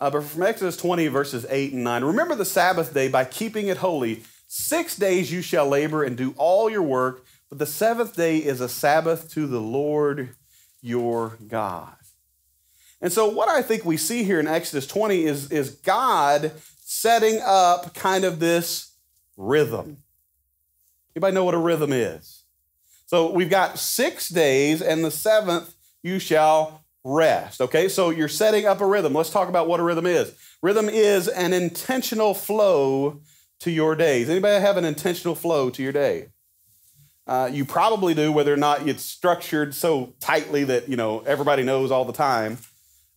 Uh, 0.00 0.08
but 0.08 0.24
from 0.24 0.42
Exodus 0.42 0.78
20, 0.78 1.08
verses 1.08 1.44
8 1.50 1.74
and 1.74 1.84
9, 1.84 2.04
remember 2.04 2.34
the 2.34 2.46
Sabbath 2.46 2.94
day 2.94 3.08
by 3.08 3.26
keeping 3.26 3.68
it 3.68 3.76
holy. 3.76 4.22
Six 4.48 4.96
days 4.96 5.30
you 5.30 5.42
shall 5.42 5.68
labor 5.68 6.02
and 6.02 6.16
do 6.16 6.34
all 6.38 6.70
your 6.70 6.82
work, 6.82 7.26
but 7.50 7.58
the 7.58 7.66
seventh 7.66 8.16
day 8.16 8.38
is 8.38 8.60
a 8.60 8.68
Sabbath 8.68 9.30
to 9.32 9.46
the 9.46 9.60
Lord 9.60 10.36
your 10.80 11.36
God. 11.46 11.94
And 13.02 13.12
so, 13.12 13.28
what 13.28 13.48
I 13.48 13.60
think 13.60 13.84
we 13.84 13.96
see 13.96 14.24
here 14.24 14.38
in 14.40 14.46
Exodus 14.46 14.86
20 14.86 15.24
is, 15.24 15.50
is 15.50 15.70
God 15.70 16.52
setting 16.80 17.40
up 17.44 17.94
kind 17.94 18.24
of 18.24 18.38
this 18.38 18.92
rhythm. 19.36 19.98
Anybody 21.16 21.34
know 21.34 21.44
what 21.44 21.54
a 21.54 21.58
rhythm 21.58 21.92
is? 21.92 22.44
So, 23.06 23.32
we've 23.32 23.50
got 23.50 23.78
six 23.78 24.28
days, 24.28 24.80
and 24.80 25.04
the 25.04 25.10
seventh 25.10 25.74
you 26.02 26.18
shall 26.18 26.84
rest. 27.02 27.60
Okay, 27.60 27.88
so 27.88 28.10
you're 28.10 28.28
setting 28.28 28.66
up 28.66 28.80
a 28.80 28.86
rhythm. 28.86 29.14
Let's 29.14 29.30
talk 29.30 29.48
about 29.48 29.66
what 29.66 29.80
a 29.80 29.82
rhythm 29.82 30.06
is. 30.06 30.34
Rhythm 30.62 30.88
is 30.88 31.26
an 31.26 31.52
intentional 31.52 32.34
flow 32.34 33.20
to 33.60 33.70
your 33.70 33.96
days. 33.96 34.28
Anybody 34.28 34.60
have 34.60 34.76
an 34.76 34.84
intentional 34.84 35.34
flow 35.34 35.70
to 35.70 35.82
your 35.82 35.92
day? 35.92 36.28
Uh, 37.26 37.48
you 37.52 37.64
probably 37.64 38.14
do, 38.14 38.32
whether 38.32 38.52
or 38.52 38.56
not 38.56 38.88
it's 38.88 39.04
structured 39.04 39.74
so 39.74 40.14
tightly 40.20 40.64
that 40.64 40.88
you 40.88 40.96
know 40.96 41.20
everybody 41.20 41.62
knows 41.62 41.90
all 41.90 42.04
the 42.04 42.12
time. 42.12 42.58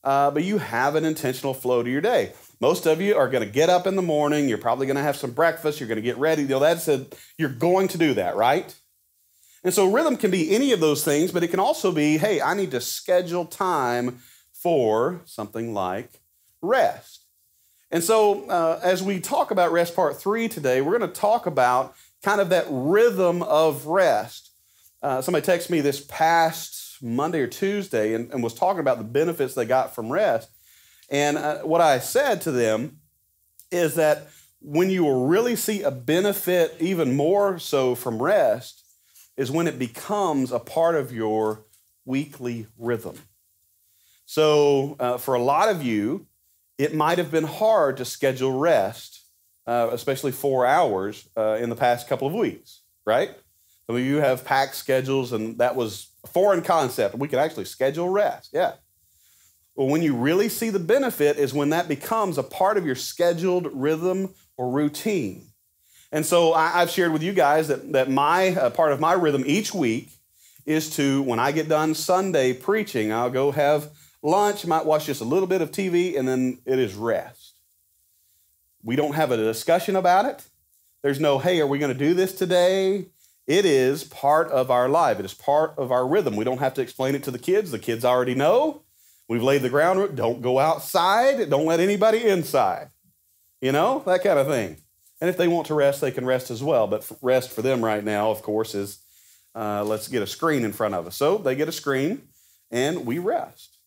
Uh, 0.03 0.29
but 0.29 0.43
you 0.43 0.57
have 0.57 0.95
an 0.95 1.05
intentional 1.05 1.53
flow 1.53 1.81
to 1.81 1.89
your 1.89 2.01
day. 2.01 2.33
Most 2.59 2.85
of 2.85 2.99
you 3.01 3.15
are 3.15 3.29
going 3.29 3.43
to 3.43 3.49
get 3.49 3.69
up 3.69 3.87
in 3.87 3.95
the 3.95 4.01
morning. 4.01 4.49
You're 4.49 4.57
probably 4.57 4.85
going 4.85 4.97
to 4.97 5.03
have 5.03 5.15
some 5.15 5.31
breakfast. 5.31 5.79
You're 5.79 5.87
going 5.87 5.95
to 5.97 6.01
get 6.01 6.17
ready. 6.17 6.41
You 6.41 6.49
know, 6.49 6.59
that's 6.59 6.87
a, 6.89 7.05
you're 7.37 7.49
going 7.49 7.87
to 7.89 7.97
do 7.97 8.13
that, 8.15 8.35
right? 8.35 8.75
And 9.63 9.73
so 9.73 9.89
rhythm 9.89 10.17
can 10.17 10.29
be 10.29 10.53
any 10.53 10.73
of 10.73 10.81
those 10.81 11.05
things, 11.05 11.31
but 11.31 11.41
it 11.41 11.47
can 11.47 11.59
also 11.59 11.91
be, 11.91 12.17
hey, 12.17 12.41
I 12.41 12.53
need 12.53 12.71
to 12.71 12.81
schedule 12.81 13.45
time 13.45 14.19
for 14.51 15.21
something 15.25 15.73
like 15.73 16.21
rest. 16.61 17.25
And 17.91 18.03
so, 18.03 18.49
uh, 18.49 18.79
as 18.83 19.03
we 19.03 19.19
talk 19.19 19.51
about 19.51 19.71
rest 19.71 19.95
part 19.95 20.19
three 20.19 20.47
today, 20.47 20.81
we're 20.81 20.97
going 20.97 21.11
to 21.11 21.19
talk 21.19 21.45
about 21.45 21.95
kind 22.23 22.41
of 22.41 22.49
that 22.49 22.65
rhythm 22.69 23.43
of 23.43 23.85
rest. 23.85 24.51
Uh, 25.01 25.21
somebody 25.21 25.45
texted 25.45 25.69
me 25.69 25.81
this 25.81 25.99
past 25.99 27.03
Monday 27.03 27.41
or 27.41 27.47
Tuesday 27.47 28.13
and, 28.13 28.31
and, 28.31 28.41
was 28.41 28.53
talking 28.53 28.79
about 28.79 28.97
the 28.97 29.03
benefits 29.03 29.53
they 29.53 29.65
got 29.65 29.93
from 29.93 30.09
rest. 30.11 30.49
And 31.09 31.37
uh, 31.37 31.59
what 31.59 31.81
I 31.81 31.99
said 31.99 32.41
to 32.41 32.51
them 32.51 32.99
is 33.69 33.95
that 33.95 34.29
when 34.61 34.89
you 34.89 35.03
will 35.03 35.27
really 35.27 35.57
see 35.57 35.81
a 35.81 35.91
benefit, 35.91 36.77
even 36.79 37.15
more 37.15 37.59
so 37.59 37.95
from 37.95 38.23
rest, 38.23 38.85
is 39.35 39.51
when 39.51 39.67
it 39.67 39.77
becomes 39.77 40.51
a 40.51 40.59
part 40.59 40.95
of 40.95 41.11
your 41.11 41.65
weekly 42.05 42.67
rhythm. 42.77 43.17
So, 44.25 44.95
uh, 44.99 45.17
for 45.17 45.33
a 45.33 45.41
lot 45.41 45.69
of 45.69 45.83
you, 45.83 46.27
it 46.77 46.95
might 46.95 47.17
have 47.17 47.29
been 47.29 47.43
hard 47.43 47.97
to 47.97 48.05
schedule 48.05 48.57
rest, 48.57 49.22
uh, 49.67 49.89
especially 49.91 50.31
four 50.31 50.65
hours 50.65 51.27
uh, 51.37 51.57
in 51.59 51.69
the 51.69 51.75
past 51.75 52.07
couple 52.07 52.27
of 52.27 52.33
weeks, 52.33 52.81
right? 53.05 53.31
Of 53.89 53.99
you 53.99 54.17
have 54.17 54.45
packed 54.45 54.75
schedules, 54.75 55.33
and 55.33 55.57
that 55.57 55.75
was 55.75 56.07
a 56.23 56.27
foreign 56.27 56.61
concept. 56.61 57.15
We 57.15 57.27
could 57.27 57.39
actually 57.39 57.65
schedule 57.65 58.09
rest, 58.09 58.49
yeah. 58.53 58.73
Well, 59.75 59.87
when 59.87 60.01
you 60.01 60.15
really 60.15 60.49
see 60.49 60.69
the 60.69 60.79
benefit 60.79 61.37
is 61.37 61.53
when 61.53 61.69
that 61.71 61.87
becomes 61.87 62.37
a 62.37 62.43
part 62.43 62.77
of 62.77 62.85
your 62.85 62.95
scheduled 62.95 63.69
rhythm 63.73 64.33
or 64.55 64.69
routine. 64.71 65.47
And 66.11 66.25
so 66.25 66.53
I, 66.53 66.79
have 66.79 66.91
shared 66.91 67.11
with 67.11 67.23
you 67.23 67.33
guys 67.33 67.69
that, 67.69 67.91
that 67.93 68.09
my 68.09 68.49
uh, 68.49 68.69
part 68.69 68.93
of 68.93 68.99
my 68.99 69.13
rhythm 69.13 69.43
each 69.47 69.73
week 69.73 70.09
is 70.65 70.95
to, 70.95 71.23
when 71.23 71.39
I 71.39 71.51
get 71.51 71.67
done 71.67 71.95
Sunday 71.95 72.53
preaching, 72.53 73.11
I'll 73.11 73.31
go 73.31 73.51
have 73.51 73.89
lunch, 74.21 74.65
might 74.65 74.85
watch 74.85 75.07
just 75.07 75.21
a 75.21 75.25
little 75.25 75.47
bit 75.47 75.61
of 75.61 75.71
TV, 75.71 76.17
and 76.17 76.27
then 76.27 76.59
it 76.65 76.77
is 76.77 76.93
rest. 76.93 77.42
We 78.83 78.95
don't 78.95 79.15
have 79.15 79.31
a 79.31 79.37
discussion 79.37 79.95
about 79.95 80.25
it. 80.25 80.45
There's 81.01 81.19
no, 81.19 81.39
hey, 81.39 81.59
are 81.61 81.67
we 81.67 81.79
going 81.79 81.93
to 81.93 81.97
do 81.97 82.13
this 82.13 82.33
today? 82.33 83.07
It 83.47 83.65
is 83.65 84.03
part 84.03 84.49
of 84.51 84.71
our 84.71 84.87
life. 84.87 85.19
It 85.19 85.25
is 85.25 85.33
part 85.33 85.73
of 85.77 85.91
our 85.91 86.07
rhythm. 86.07 86.35
We 86.35 86.45
don't 86.45 86.59
have 86.59 86.73
to 86.75 86.81
explain 86.81 87.15
it 87.15 87.23
to 87.23 87.31
the 87.31 87.39
kids. 87.39 87.71
The 87.71 87.79
kids 87.79 88.05
already 88.05 88.35
know. 88.35 88.83
We've 89.27 89.43
laid 89.43 89.61
the 89.61 89.69
groundwork. 89.69 90.15
Don't 90.15 90.41
go 90.41 90.59
outside. 90.59 91.49
Don't 91.49 91.65
let 91.65 91.79
anybody 91.79 92.25
inside. 92.25 92.89
You 93.61 93.71
know, 93.71 94.03
that 94.05 94.23
kind 94.23 94.39
of 94.39 94.47
thing. 94.47 94.77
And 95.21 95.29
if 95.29 95.37
they 95.37 95.47
want 95.47 95.67
to 95.67 95.73
rest, 95.73 96.01
they 96.01 96.11
can 96.11 96.25
rest 96.25 96.51
as 96.51 96.61
well. 96.61 96.87
But 96.87 97.09
rest 97.21 97.51
for 97.51 97.61
them 97.61 97.83
right 97.83 98.03
now, 98.03 98.31
of 98.31 98.41
course, 98.41 98.75
is 98.75 98.99
uh, 99.55 99.83
let's 99.83 100.07
get 100.07 100.21
a 100.21 100.27
screen 100.27 100.65
in 100.65 100.73
front 100.73 100.95
of 100.95 101.07
us. 101.07 101.15
So 101.15 101.37
they 101.37 101.55
get 101.55 101.69
a 101.69 101.73
screen 101.73 102.23
and 102.71 103.05
we 103.05 103.19
rest. 103.19 103.77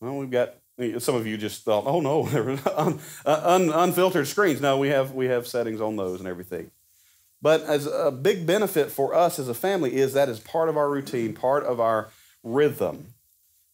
Well, 0.00 0.16
we've 0.16 0.30
got 0.30 0.54
some 0.98 1.14
of 1.14 1.26
you 1.26 1.36
just 1.36 1.62
thought, 1.62 1.84
oh 1.86 2.00
no, 2.00 2.26
un, 2.76 2.98
un, 3.24 3.70
unfiltered 3.70 4.26
screens. 4.26 4.60
No, 4.60 4.78
we 4.78 4.88
have 4.88 5.12
we 5.12 5.26
have 5.26 5.46
settings 5.46 5.80
on 5.80 5.96
those 5.96 6.20
and 6.20 6.28
everything. 6.28 6.70
But 7.40 7.62
as 7.62 7.86
a 7.86 8.10
big 8.10 8.46
benefit 8.46 8.90
for 8.90 9.14
us 9.14 9.38
as 9.38 9.48
a 9.48 9.54
family 9.54 9.94
is 9.96 10.14
that 10.14 10.28
is 10.28 10.40
part 10.40 10.68
of 10.68 10.76
our 10.76 10.90
routine, 10.90 11.34
part 11.34 11.64
of 11.64 11.78
our 11.78 12.08
rhythm, 12.42 13.14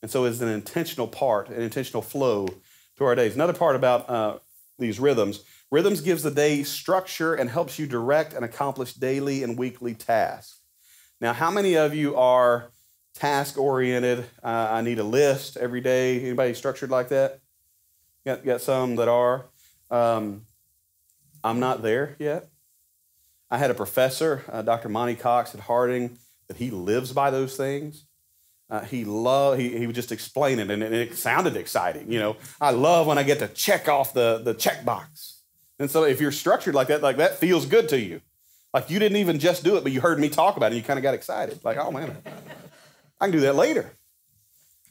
and 0.02 0.10
so 0.10 0.24
it's 0.24 0.40
an 0.40 0.48
intentional 0.48 1.06
part, 1.06 1.48
an 1.48 1.62
intentional 1.62 2.02
flow 2.02 2.48
to 2.96 3.04
our 3.04 3.14
days. 3.14 3.34
Another 3.34 3.52
part 3.52 3.76
about 3.76 4.10
uh, 4.10 4.38
these 4.78 5.00
rhythms: 5.00 5.44
rhythms 5.70 6.00
gives 6.00 6.22
the 6.22 6.30
day 6.30 6.62
structure 6.64 7.34
and 7.34 7.48
helps 7.48 7.78
you 7.78 7.86
direct 7.86 8.34
and 8.34 8.44
accomplish 8.44 8.92
daily 8.94 9.42
and 9.42 9.56
weekly 9.56 9.94
tasks. 9.94 10.58
Now, 11.20 11.32
how 11.32 11.50
many 11.50 11.76
of 11.76 11.94
you 11.94 12.16
are 12.16 12.70
task 13.20 13.58
oriented. 13.58 14.24
Uh, 14.42 14.68
I 14.70 14.80
need 14.80 14.98
a 14.98 15.04
list 15.04 15.58
every 15.58 15.82
day. 15.82 16.20
Anybody 16.20 16.54
structured 16.54 16.90
like 16.90 17.10
that? 17.10 17.40
Got, 18.24 18.44
got 18.44 18.60
some 18.62 18.96
that 18.96 19.08
are. 19.08 19.44
Um, 19.90 20.46
I'm 21.44 21.60
not 21.60 21.82
there 21.82 22.16
yet. 22.18 22.48
I 23.50 23.58
had 23.58 23.70
a 23.70 23.74
professor, 23.74 24.44
uh, 24.50 24.62
Dr. 24.62 24.88
Monte 24.88 25.16
Cox 25.16 25.54
at 25.54 25.60
Harding, 25.60 26.16
that 26.48 26.56
he 26.56 26.70
lives 26.70 27.12
by 27.12 27.30
those 27.30 27.56
things. 27.56 28.06
Uh, 28.70 28.84
he 28.84 29.04
loved, 29.04 29.60
he, 29.60 29.76
he 29.76 29.86
would 29.86 29.96
just 29.96 30.12
explain 30.12 30.58
it, 30.58 30.70
and 30.70 30.82
it, 30.82 30.92
it 30.92 31.16
sounded 31.16 31.56
exciting. 31.56 32.10
You 32.10 32.20
know, 32.20 32.36
I 32.60 32.70
love 32.70 33.06
when 33.06 33.18
I 33.18 33.24
get 33.24 33.40
to 33.40 33.48
check 33.48 33.88
off 33.88 34.14
the, 34.14 34.40
the 34.42 34.54
check 34.54 34.84
box. 34.84 35.42
And 35.78 35.90
so 35.90 36.04
if 36.04 36.20
you're 36.20 36.32
structured 36.32 36.74
like 36.74 36.88
that, 36.88 37.02
like 37.02 37.16
that 37.16 37.36
feels 37.36 37.66
good 37.66 37.88
to 37.90 37.98
you. 37.98 38.20
Like 38.72 38.88
you 38.88 38.98
didn't 38.98 39.16
even 39.16 39.40
just 39.40 39.64
do 39.64 39.76
it, 39.76 39.82
but 39.82 39.92
you 39.92 40.00
heard 40.00 40.20
me 40.20 40.28
talk 40.28 40.56
about 40.56 40.66
it 40.66 40.68
and 40.68 40.76
you 40.76 40.82
kind 40.82 40.98
of 40.98 41.02
got 41.02 41.14
excited. 41.14 41.58
Like, 41.64 41.76
oh 41.76 41.90
man, 41.90 42.16
I 43.20 43.26
can 43.26 43.32
do 43.32 43.40
that 43.40 43.56
later. 43.56 43.92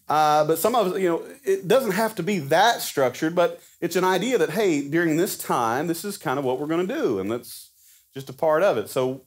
Uh, 0.07 0.43
but 0.45 0.57
some 0.57 0.75
of 0.75 0.87
us, 0.93 0.99
you 0.99 1.07
know, 1.07 1.23
it 1.43 1.67
doesn't 1.67 1.91
have 1.91 2.15
to 2.15 2.23
be 2.23 2.39
that 2.39 2.81
structured, 2.81 3.35
but 3.35 3.61
it's 3.79 3.95
an 3.95 4.03
idea 4.03 4.39
that, 4.39 4.49
hey, 4.49 4.87
during 4.87 5.17
this 5.17 5.37
time, 5.37 5.87
this 5.87 6.03
is 6.03 6.17
kind 6.17 6.39
of 6.39 6.45
what 6.45 6.59
we're 6.59 6.67
going 6.67 6.87
to 6.87 6.93
do, 6.93 7.19
and 7.19 7.31
that's 7.31 7.69
just 8.13 8.29
a 8.29 8.33
part 8.33 8.63
of 8.63 8.77
it. 8.77 8.89
So, 8.89 9.21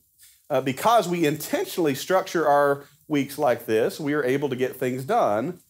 uh, 0.50 0.60
because 0.60 1.08
we 1.08 1.24
intentionally 1.24 1.94
structure 1.94 2.48
our 2.48 2.84
weeks 3.06 3.38
like 3.38 3.66
this, 3.66 4.00
we 4.00 4.12
are 4.14 4.24
able 4.24 4.48
to 4.48 4.56
get 4.56 4.76
things 4.76 5.04
done. 5.04 5.60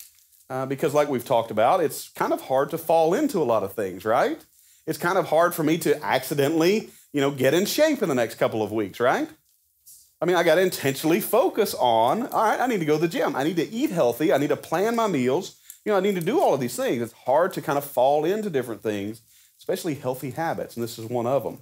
Uh, 0.48 0.66
because, 0.66 0.92
like 0.92 1.08
we've 1.08 1.24
talked 1.24 1.50
about, 1.50 1.82
it's 1.82 2.08
kind 2.10 2.32
of 2.32 2.42
hard 2.42 2.70
to 2.70 2.78
fall 2.78 3.14
into 3.14 3.38
a 3.38 3.44
lot 3.44 3.62
of 3.62 3.72
things, 3.72 4.04
right? 4.04 4.44
It's 4.86 4.98
kind 4.98 5.16
of 5.16 5.28
hard 5.28 5.54
for 5.54 5.62
me 5.62 5.78
to 5.78 6.02
accidentally, 6.04 6.90
you 7.12 7.20
know, 7.20 7.30
get 7.30 7.54
in 7.54 7.64
shape 7.64 8.02
in 8.02 8.08
the 8.08 8.14
next 8.14 8.34
couple 8.34 8.62
of 8.62 8.72
weeks, 8.72 8.98
right? 8.98 9.28
I 10.22 10.24
mean, 10.24 10.36
I 10.36 10.44
got 10.44 10.54
to 10.54 10.60
intentionally 10.60 11.20
focus 11.20 11.74
on, 11.74 12.28
all 12.28 12.44
right, 12.44 12.60
I 12.60 12.68
need 12.68 12.78
to 12.78 12.84
go 12.86 12.94
to 12.94 13.00
the 13.00 13.08
gym. 13.08 13.34
I 13.34 13.42
need 13.42 13.56
to 13.56 13.68
eat 13.68 13.90
healthy. 13.90 14.32
I 14.32 14.38
need 14.38 14.50
to 14.50 14.56
plan 14.56 14.94
my 14.94 15.08
meals. 15.08 15.56
You 15.84 15.90
know, 15.90 15.98
I 15.98 16.00
need 16.00 16.14
to 16.14 16.20
do 16.20 16.40
all 16.40 16.54
of 16.54 16.60
these 16.60 16.76
things. 16.76 17.02
It's 17.02 17.12
hard 17.12 17.52
to 17.54 17.60
kind 17.60 17.76
of 17.76 17.84
fall 17.84 18.24
into 18.24 18.48
different 18.48 18.84
things, 18.84 19.20
especially 19.58 19.96
healthy 19.96 20.30
habits, 20.30 20.76
and 20.76 20.84
this 20.84 20.96
is 20.96 21.06
one 21.06 21.26
of 21.26 21.42
them. 21.42 21.58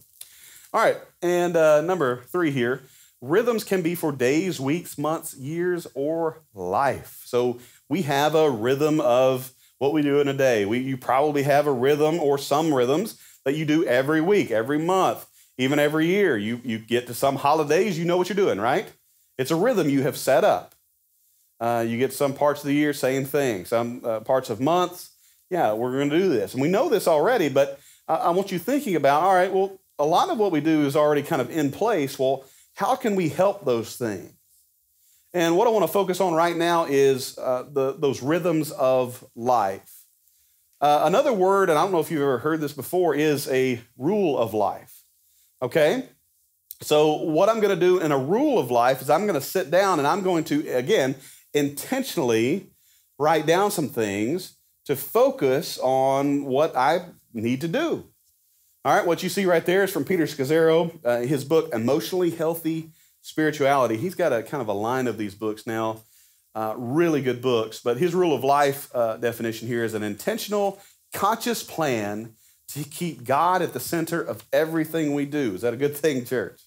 All 0.74 0.82
right, 0.82 0.98
and 1.22 1.56
uh, 1.56 1.80
number 1.80 2.22
three 2.24 2.50
here 2.50 2.82
rhythms 3.22 3.64
can 3.64 3.80
be 3.80 3.94
for 3.94 4.12
days, 4.12 4.60
weeks, 4.60 4.98
months, 4.98 5.34
years, 5.36 5.86
or 5.94 6.42
life. 6.54 7.22
So 7.24 7.60
we 7.88 8.02
have 8.02 8.34
a 8.34 8.50
rhythm 8.50 9.00
of 9.00 9.52
what 9.78 9.94
we 9.94 10.02
do 10.02 10.20
in 10.20 10.28
a 10.28 10.34
day. 10.34 10.66
We, 10.66 10.78
you 10.78 10.98
probably 10.98 11.44
have 11.44 11.66
a 11.66 11.72
rhythm 11.72 12.20
or 12.20 12.36
some 12.36 12.72
rhythms 12.74 13.18
that 13.44 13.56
you 13.56 13.64
do 13.64 13.84
every 13.86 14.20
week, 14.20 14.50
every 14.50 14.78
month, 14.78 15.26
even 15.60 15.78
every 15.78 16.06
year, 16.06 16.38
you, 16.38 16.60
you 16.64 16.78
get 16.78 17.06
to 17.08 17.14
some 17.14 17.36
holidays, 17.36 17.98
you 17.98 18.06
know 18.06 18.16
what 18.16 18.28
you're 18.28 18.36
doing, 18.36 18.58
right? 18.58 18.90
It's 19.36 19.50
a 19.50 19.56
rhythm 19.56 19.90
you 19.90 20.02
have 20.02 20.16
set 20.16 20.42
up. 20.42 20.74
Uh, 21.60 21.84
you 21.86 21.98
get 21.98 22.14
some 22.14 22.32
parts 22.32 22.62
of 22.62 22.66
the 22.66 22.74
year, 22.74 22.94
same 22.94 23.26
thing. 23.26 23.66
Some 23.66 24.00
uh, 24.02 24.20
parts 24.20 24.48
of 24.48 24.58
months, 24.58 25.10
yeah, 25.50 25.74
we're 25.74 25.92
going 25.92 26.08
to 26.08 26.18
do 26.18 26.30
this. 26.30 26.54
And 26.54 26.62
we 26.62 26.68
know 26.68 26.88
this 26.88 27.06
already, 27.06 27.50
but 27.50 27.78
I, 28.08 28.14
I 28.14 28.30
want 28.30 28.50
you 28.50 28.58
thinking 28.58 28.96
about 28.96 29.22
all 29.22 29.34
right, 29.34 29.52
well, 29.52 29.78
a 29.98 30.06
lot 30.06 30.30
of 30.30 30.38
what 30.38 30.50
we 30.50 30.62
do 30.62 30.86
is 30.86 30.96
already 30.96 31.22
kind 31.22 31.42
of 31.42 31.50
in 31.50 31.70
place. 31.70 32.18
Well, 32.18 32.44
how 32.74 32.96
can 32.96 33.14
we 33.14 33.28
help 33.28 33.66
those 33.66 33.96
things? 33.96 34.32
And 35.34 35.58
what 35.58 35.68
I 35.68 35.70
want 35.70 35.84
to 35.84 35.92
focus 35.92 36.20
on 36.22 36.32
right 36.32 36.56
now 36.56 36.86
is 36.88 37.36
uh, 37.36 37.64
the, 37.70 37.92
those 37.92 38.22
rhythms 38.22 38.70
of 38.70 39.22
life. 39.36 40.04
Uh, 40.80 41.02
another 41.04 41.34
word, 41.34 41.68
and 41.68 41.78
I 41.78 41.82
don't 41.82 41.92
know 41.92 42.00
if 42.00 42.10
you've 42.10 42.22
ever 42.22 42.38
heard 42.38 42.62
this 42.62 42.72
before, 42.72 43.14
is 43.14 43.46
a 43.48 43.80
rule 43.98 44.38
of 44.38 44.54
life. 44.54 44.99
Okay? 45.62 46.08
So, 46.82 47.14
what 47.16 47.48
I'm 47.48 47.60
going 47.60 47.78
to 47.78 47.80
do 47.80 47.98
in 47.98 48.10
a 48.10 48.18
rule 48.18 48.58
of 48.58 48.70
life 48.70 49.02
is 49.02 49.10
I'm 49.10 49.26
going 49.26 49.38
to 49.38 49.46
sit 49.46 49.70
down 49.70 49.98
and 49.98 50.08
I'm 50.08 50.22
going 50.22 50.44
to, 50.44 50.66
again, 50.68 51.14
intentionally 51.52 52.70
write 53.18 53.46
down 53.46 53.70
some 53.70 53.88
things 53.88 54.56
to 54.86 54.96
focus 54.96 55.78
on 55.82 56.44
what 56.46 56.74
I 56.74 57.06
need 57.34 57.60
to 57.60 57.68
do. 57.68 58.06
All 58.82 58.96
right, 58.96 59.06
what 59.06 59.22
you 59.22 59.28
see 59.28 59.44
right 59.44 59.64
there 59.66 59.84
is 59.84 59.92
from 59.92 60.06
Peter 60.06 60.24
Scazzero, 60.24 60.98
uh, 61.04 61.20
his 61.20 61.44
book, 61.44 61.68
Emotionally 61.74 62.30
Healthy 62.30 62.90
Spirituality. 63.20 63.98
He's 63.98 64.14
got 64.14 64.32
a 64.32 64.42
kind 64.42 64.62
of 64.62 64.68
a 64.68 64.72
line 64.72 65.06
of 65.06 65.18
these 65.18 65.34
books 65.34 65.66
now. 65.66 66.00
Uh, 66.54 66.74
really 66.78 67.20
good 67.20 67.42
books. 67.42 67.80
But 67.80 67.98
his 67.98 68.14
rule 68.14 68.34
of 68.34 68.42
life 68.42 68.90
uh, 68.94 69.18
definition 69.18 69.68
here 69.68 69.84
is 69.84 69.92
an 69.92 70.02
intentional, 70.02 70.80
conscious 71.12 71.62
plan 71.62 72.32
to 72.74 72.84
keep 72.84 73.24
God 73.24 73.62
at 73.62 73.72
the 73.72 73.80
center 73.80 74.20
of 74.22 74.44
everything 74.52 75.14
we 75.14 75.26
do. 75.26 75.54
Is 75.54 75.62
that 75.62 75.74
a 75.74 75.76
good 75.76 75.96
thing, 75.96 76.24
church? 76.24 76.60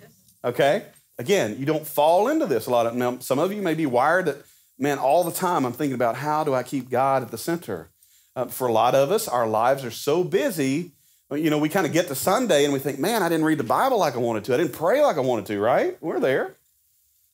Yes. 0.00 0.10
Okay. 0.42 0.86
Again, 1.18 1.56
you 1.58 1.66
don't 1.66 1.86
fall 1.86 2.28
into 2.28 2.46
this 2.46 2.66
a 2.66 2.70
lot 2.70 2.86
of 2.86 2.94
now. 2.94 3.18
Some 3.18 3.38
of 3.38 3.52
you 3.52 3.62
may 3.62 3.74
be 3.74 3.86
wired 3.86 4.26
that, 4.26 4.38
man, 4.78 4.98
all 4.98 5.22
the 5.22 5.30
time 5.30 5.64
I'm 5.64 5.72
thinking 5.72 5.94
about 5.94 6.16
how 6.16 6.44
do 6.44 6.54
I 6.54 6.62
keep 6.62 6.88
God 6.88 7.22
at 7.22 7.30
the 7.30 7.38
center. 7.38 7.90
Uh, 8.34 8.46
for 8.46 8.66
a 8.66 8.72
lot 8.72 8.94
of 8.94 9.12
us, 9.12 9.28
our 9.28 9.46
lives 9.46 9.84
are 9.84 9.92
so 9.92 10.24
busy. 10.24 10.92
You 11.30 11.50
know, 11.50 11.58
we 11.58 11.68
kind 11.68 11.86
of 11.86 11.92
get 11.92 12.08
to 12.08 12.14
Sunday 12.14 12.64
and 12.64 12.72
we 12.72 12.78
think, 12.78 12.98
man, 12.98 13.22
I 13.22 13.28
didn't 13.28 13.44
read 13.44 13.58
the 13.58 13.64
Bible 13.64 13.98
like 13.98 14.14
I 14.14 14.18
wanted 14.18 14.44
to. 14.44 14.54
I 14.54 14.56
didn't 14.56 14.72
pray 14.72 15.02
like 15.02 15.16
I 15.16 15.20
wanted 15.20 15.46
to. 15.46 15.60
Right? 15.60 15.96
We're 16.00 16.20
there. 16.20 16.54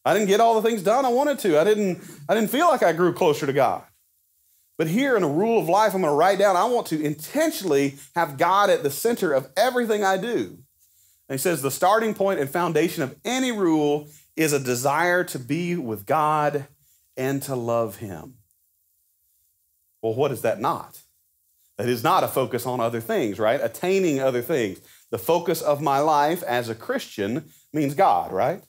I 0.05 0.15
didn't 0.15 0.29
get 0.29 0.41
all 0.41 0.61
the 0.61 0.69
things 0.69 0.83
done 0.83 1.05
I 1.05 1.11
wanted 1.11 1.39
to. 1.41 1.61
I 1.61 1.65
didn't. 1.65 2.03
I 2.29 2.35
didn't 2.35 2.51
feel 2.51 2.69
like 2.69 2.83
I 2.83 2.93
grew 2.93 3.13
closer 3.13 3.47
to 3.47 3.53
God. 3.53 3.83
But 4.81 4.89
here 4.89 5.15
in 5.15 5.23
a 5.23 5.29
rule 5.29 5.61
of 5.61 5.69
life, 5.69 5.93
I'm 5.93 6.01
going 6.01 6.11
to 6.11 6.17
write 6.17 6.39
down, 6.39 6.57
I 6.57 6.65
want 6.65 6.87
to 6.87 7.05
intentionally 7.05 7.97
have 8.17 8.39
God 8.39 8.71
at 8.71 8.83
the 8.83 8.91
center 8.91 9.35
of 9.35 9.47
everything 9.55 10.03
I 10.03 10.17
do. 10.17 10.57
And 11.29 11.33
he 11.33 11.37
says 11.37 11.61
the 11.61 11.71
starting 11.71 12.15
point 12.15 12.41
and 12.41 12.49
foundation 12.49 13.03
of 13.03 13.15
any 13.23 13.53
rule 13.53 14.09
is 14.37 14.55
a 14.55 14.59
desire 14.59 15.23
to 15.25 15.39
be 15.39 15.77
with 15.77 16.07
God 16.07 16.67
and 17.15 17.43
to 17.43 17.55
love 17.55 17.97
Him. 17.97 18.37
Well, 20.01 20.15
what 20.15 20.33
is 20.33 20.41
that 20.41 20.63
not? 20.63 21.03
That 21.77 21.87
is 21.91 22.03
not 22.03 22.25
a 22.25 22.29
focus 22.29 22.65
on 22.65 22.81
other 22.81 23.03
things, 23.03 23.39
right? 23.39 23.61
Attaining 23.63 24.21
other 24.21 24.41
things. 24.41 24.81
The 25.11 25.19
focus 25.19 25.61
of 25.61 25.83
my 25.83 25.99
life 25.99 26.43
as 26.45 26.71
a 26.71 26.75
Christian 26.75 27.51
means 27.75 27.93
God, 27.93 28.33
right? 28.33 28.65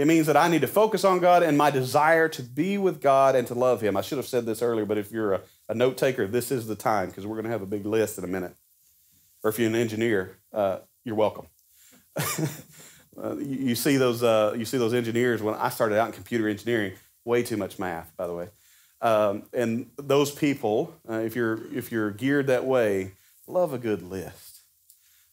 It 0.00 0.06
means 0.06 0.28
that 0.28 0.36
I 0.36 0.48
need 0.48 0.62
to 0.62 0.66
focus 0.66 1.04
on 1.04 1.18
God 1.18 1.42
and 1.42 1.58
my 1.58 1.70
desire 1.70 2.26
to 2.30 2.42
be 2.42 2.78
with 2.78 3.02
God 3.02 3.36
and 3.36 3.46
to 3.48 3.54
love 3.54 3.82
Him. 3.82 3.98
I 3.98 4.00
should 4.00 4.16
have 4.16 4.26
said 4.26 4.46
this 4.46 4.62
earlier, 4.62 4.86
but 4.86 4.96
if 4.96 5.12
you're 5.12 5.34
a, 5.34 5.40
a 5.68 5.74
note 5.74 5.98
taker, 5.98 6.26
this 6.26 6.50
is 6.50 6.66
the 6.66 6.74
time 6.74 7.08
because 7.08 7.26
we're 7.26 7.34
going 7.34 7.44
to 7.44 7.50
have 7.50 7.60
a 7.60 7.66
big 7.66 7.84
list 7.84 8.16
in 8.16 8.24
a 8.24 8.26
minute. 8.26 8.56
Or 9.42 9.50
if 9.50 9.58
you're 9.58 9.68
an 9.68 9.74
engineer, 9.74 10.38
uh, 10.54 10.78
you're 11.04 11.16
welcome. 11.16 11.48
uh, 12.16 13.36
you, 13.36 13.56
you, 13.56 13.74
see 13.74 13.98
those, 13.98 14.22
uh, 14.22 14.54
you 14.56 14.64
see 14.64 14.78
those 14.78 14.94
engineers. 14.94 15.42
When 15.42 15.54
I 15.54 15.68
started 15.68 15.98
out 15.98 16.06
in 16.06 16.12
computer 16.14 16.48
engineering, 16.48 16.94
way 17.26 17.42
too 17.42 17.58
much 17.58 17.78
math, 17.78 18.10
by 18.16 18.26
the 18.26 18.32
way. 18.32 18.48
Um, 19.02 19.42
and 19.52 19.90
those 19.98 20.30
people, 20.30 20.94
uh, 21.10 21.16
if 21.16 21.36
you're 21.36 21.60
if 21.74 21.92
you're 21.92 22.10
geared 22.10 22.46
that 22.46 22.64
way, 22.64 23.12
love 23.46 23.74
a 23.74 23.78
good 23.78 24.02
list, 24.02 24.60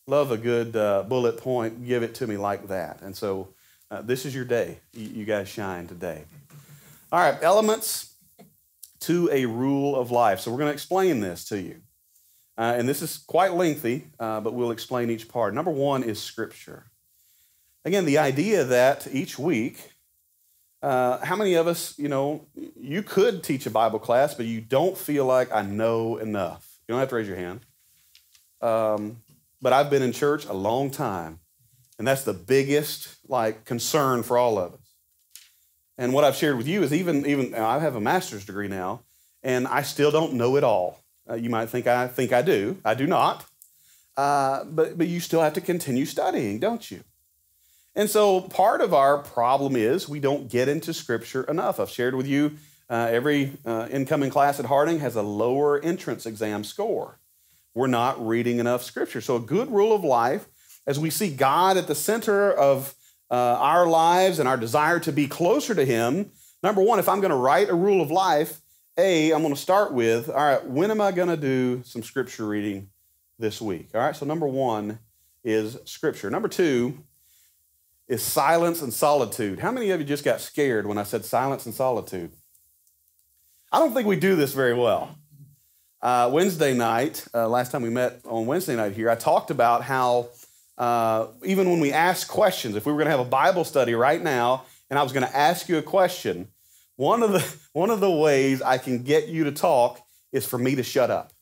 love 0.07 0.29
a 0.29 0.37
good 0.37 0.75
uh, 0.75 1.03
bullet 1.03 1.37
point. 1.37 1.85
Give 1.85 2.03
it 2.03 2.15
to 2.15 2.27
me 2.27 2.35
like 2.35 2.67
that. 2.67 3.01
And 3.01 3.15
so 3.15 3.47
uh, 3.91 4.01
this 4.01 4.25
is 4.25 4.35
your 4.35 4.45
day. 4.45 4.79
You, 4.93 5.07
you 5.07 5.25
guys 5.25 5.47
shine 5.47 5.87
today. 5.87 6.23
All 7.11 7.19
right, 7.19 7.37
elements 7.41 8.15
to 9.01 9.29
a 9.31 9.45
rule 9.45 9.95
of 9.95 10.11
life. 10.11 10.39
So 10.39 10.51
we're 10.51 10.57
going 10.57 10.69
to 10.69 10.73
explain 10.73 11.19
this 11.19 11.45
to 11.45 11.61
you. 11.61 11.81
Uh, 12.57 12.75
and 12.77 12.89
this 12.89 13.01
is 13.01 13.17
quite 13.17 13.53
lengthy, 13.53 14.07
uh, 14.19 14.41
but 14.41 14.53
we'll 14.53 14.71
explain 14.71 15.09
each 15.09 15.27
part. 15.29 15.53
Number 15.53 15.71
one 15.71 16.03
is 16.03 16.21
Scripture. 16.21 16.85
Again, 17.85 18.05
the 18.05 18.17
idea 18.17 18.63
that 18.65 19.07
each 19.11 19.37
week, 19.37 19.91
uh, 20.81 21.23
how 21.23 21.35
many 21.35 21.53
of 21.53 21.67
us, 21.67 21.97
you 21.97 22.09
know, 22.09 22.47
you 22.75 23.03
could 23.03 23.43
teach 23.43 23.65
a 23.65 23.69
Bible 23.69 23.99
class, 23.99 24.33
but 24.33 24.45
you 24.47 24.59
don't 24.59 24.97
feel 24.97 25.25
like 25.25 25.51
I 25.53 25.61
know 25.61 26.17
enough? 26.17 26.67
You 26.87 26.93
don't 26.93 26.99
have 26.99 27.09
to 27.09 27.15
raise 27.15 27.27
your 27.27 27.37
hand. 27.37 27.61
Um, 28.61 29.21
but 29.61 29.71
I've 29.71 29.89
been 29.89 30.01
in 30.01 30.11
church 30.11 30.45
a 30.45 30.53
long 30.53 30.89
time, 30.89 31.39
and 31.97 32.07
that's 32.07 32.23
the 32.23 32.33
biggest 32.33 33.17
like 33.27 33.65
concern 33.65 34.23
for 34.23 34.37
all 34.37 34.57
of 34.57 34.73
us. 34.73 34.79
And 35.97 36.13
what 36.13 36.23
I've 36.23 36.35
shared 36.35 36.57
with 36.57 36.67
you 36.67 36.83
is 36.83 36.93
even 36.93 37.25
even 37.25 37.55
I 37.55 37.79
have 37.79 37.95
a 37.95 38.01
master's 38.01 38.45
degree 38.45 38.67
now, 38.67 39.01
and 39.43 39.67
I 39.67 39.81
still 39.81 40.11
don't 40.11 40.33
know 40.33 40.55
it 40.57 40.63
all. 40.63 41.03
Uh, 41.29 41.35
you 41.35 41.49
might 41.49 41.69
think 41.69 41.87
I 41.87 42.07
think 42.07 42.31
I 42.31 42.41
do. 42.41 42.77
I 42.85 42.93
do 42.93 43.07
not. 43.07 43.45
Uh, 44.15 44.63
but 44.65 44.97
but 44.97 45.07
you 45.07 45.19
still 45.19 45.41
have 45.41 45.53
to 45.53 45.61
continue 45.61 46.05
studying, 46.05 46.59
don't 46.59 46.89
you? 46.89 47.01
And 47.95 48.09
so 48.09 48.41
part 48.41 48.81
of 48.81 48.93
our 48.93 49.17
problem 49.17 49.75
is 49.75 50.07
we 50.07 50.19
don't 50.19 50.49
get 50.49 50.67
into 50.67 50.93
Scripture 50.93 51.43
enough. 51.43 51.79
I've 51.79 51.89
shared 51.89 52.13
with 52.13 52.27
you 52.27 52.57
uh, 52.89 53.09
every 53.11 53.53
uh, 53.65 53.87
incoming 53.89 54.29
class 54.29 54.59
at 54.59 54.65
Harding 54.65 54.99
has 54.99 55.15
a 55.15 55.23
lower 55.23 55.79
entrance 55.79 56.27
exam 56.27 56.63
score. 56.63 57.19
We're 57.73 57.87
not 57.87 58.25
reading 58.25 58.59
enough 58.59 58.83
Scripture. 58.83 59.19
So 59.19 59.35
a 59.35 59.39
good 59.39 59.71
rule 59.71 59.93
of 59.93 60.03
life 60.03 60.47
as 60.87 60.97
we 60.97 61.09
see 61.09 61.29
God 61.29 61.77
at 61.77 61.87
the 61.87 61.95
center 61.95 62.51
of 62.51 62.95
uh, 63.29 63.35
our 63.35 63.85
lives 63.85 64.39
and 64.39 64.47
our 64.47 64.57
desire 64.57 64.99
to 65.01 65.11
be 65.11 65.27
closer 65.27 65.75
to 65.75 65.85
Him, 65.85 66.31
number 66.63 66.81
one, 66.81 66.97
if 66.97 67.09
I'm 67.09 67.19
going 67.19 67.31
to 67.31 67.37
write 67.37 67.69
a 67.69 67.75
rule 67.75 68.01
of 68.01 68.09
life, 68.09 68.61
A, 68.97 69.31
I'm 69.31 69.41
going 69.41 69.53
to 69.53 69.59
start 69.59 69.93
with, 69.93 70.29
all 70.29 70.35
right, 70.35 70.65
when 70.65 70.89
am 70.89 71.01
I 71.01 71.11
going 71.11 71.27
to 71.27 71.37
do 71.37 71.83
some 71.83 72.01
scripture 72.01 72.47
reading 72.47 72.89
this 73.37 73.61
week? 73.61 73.89
All 73.93 74.01
right, 74.01 74.15
so 74.15 74.25
number 74.25 74.47
one 74.47 74.99
is 75.43 75.77
scripture. 75.83 76.29
Number 76.29 76.47
two 76.47 77.03
is 78.07 78.23
silence 78.23 78.81
and 78.81 78.93
solitude. 78.93 79.59
How 79.59 79.71
many 79.71 79.91
of 79.91 79.99
you 79.99 80.05
just 80.05 80.23
got 80.23 80.39
scared 80.39 80.87
when 80.87 80.97
I 80.97 81.03
said 81.03 81.25
silence 81.25 81.65
and 81.65 81.75
solitude? 81.75 82.31
I 83.71 83.79
don't 83.79 83.93
think 83.93 84.07
we 84.07 84.15
do 84.15 84.37
this 84.37 84.53
very 84.53 84.73
well. 84.73 85.17
Uh, 86.01 86.29
Wednesday 86.31 86.73
night, 86.73 87.25
uh, 87.33 87.49
last 87.49 87.71
time 87.71 87.81
we 87.81 87.89
met 87.89 88.21
on 88.23 88.45
Wednesday 88.45 88.75
night 88.75 88.93
here, 88.93 89.09
I 89.09 89.15
talked 89.15 89.51
about 89.51 89.83
how 89.83 90.29
uh, 90.77 91.27
even 91.43 91.69
when 91.69 91.79
we 91.79 91.91
ask 91.91 92.27
questions, 92.27 92.75
if 92.75 92.85
we 92.85 92.91
were 92.91 92.97
going 92.97 93.07
to 93.07 93.17
have 93.17 93.25
a 93.25 93.29
Bible 93.29 93.63
study 93.63 93.93
right 93.95 94.21
now 94.21 94.65
and 94.89 94.99
I 94.99 95.03
was 95.03 95.11
going 95.11 95.25
to 95.25 95.35
ask 95.35 95.67
you 95.67 95.77
a 95.77 95.81
question, 95.81 96.47
one 96.95 97.23
of, 97.23 97.31
the, 97.31 97.55
one 97.73 97.89
of 97.89 97.99
the 97.99 98.11
ways 98.11 98.61
I 98.61 98.77
can 98.77 99.03
get 99.03 99.27
you 99.27 99.45
to 99.45 99.51
talk 99.51 99.99
is 100.31 100.45
for 100.45 100.57
me 100.57 100.75
to 100.75 100.83
shut 100.83 101.09
up. 101.09 101.33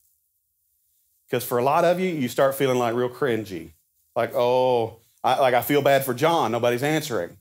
Because 1.28 1.44
for 1.44 1.58
a 1.58 1.64
lot 1.64 1.84
of 1.84 2.00
you, 2.00 2.10
you 2.10 2.28
start 2.28 2.56
feeling 2.56 2.78
like 2.78 2.96
real 2.96 3.10
cringy. 3.10 3.72
Like, 4.16 4.34
oh, 4.36 5.00
I, 5.24 5.40
like 5.40 5.54
I 5.54 5.62
feel 5.62 5.82
bad 5.82 6.06
for 6.06 6.14
John. 6.14 6.52
Nobody's 6.52 6.84
answering. 6.84 7.38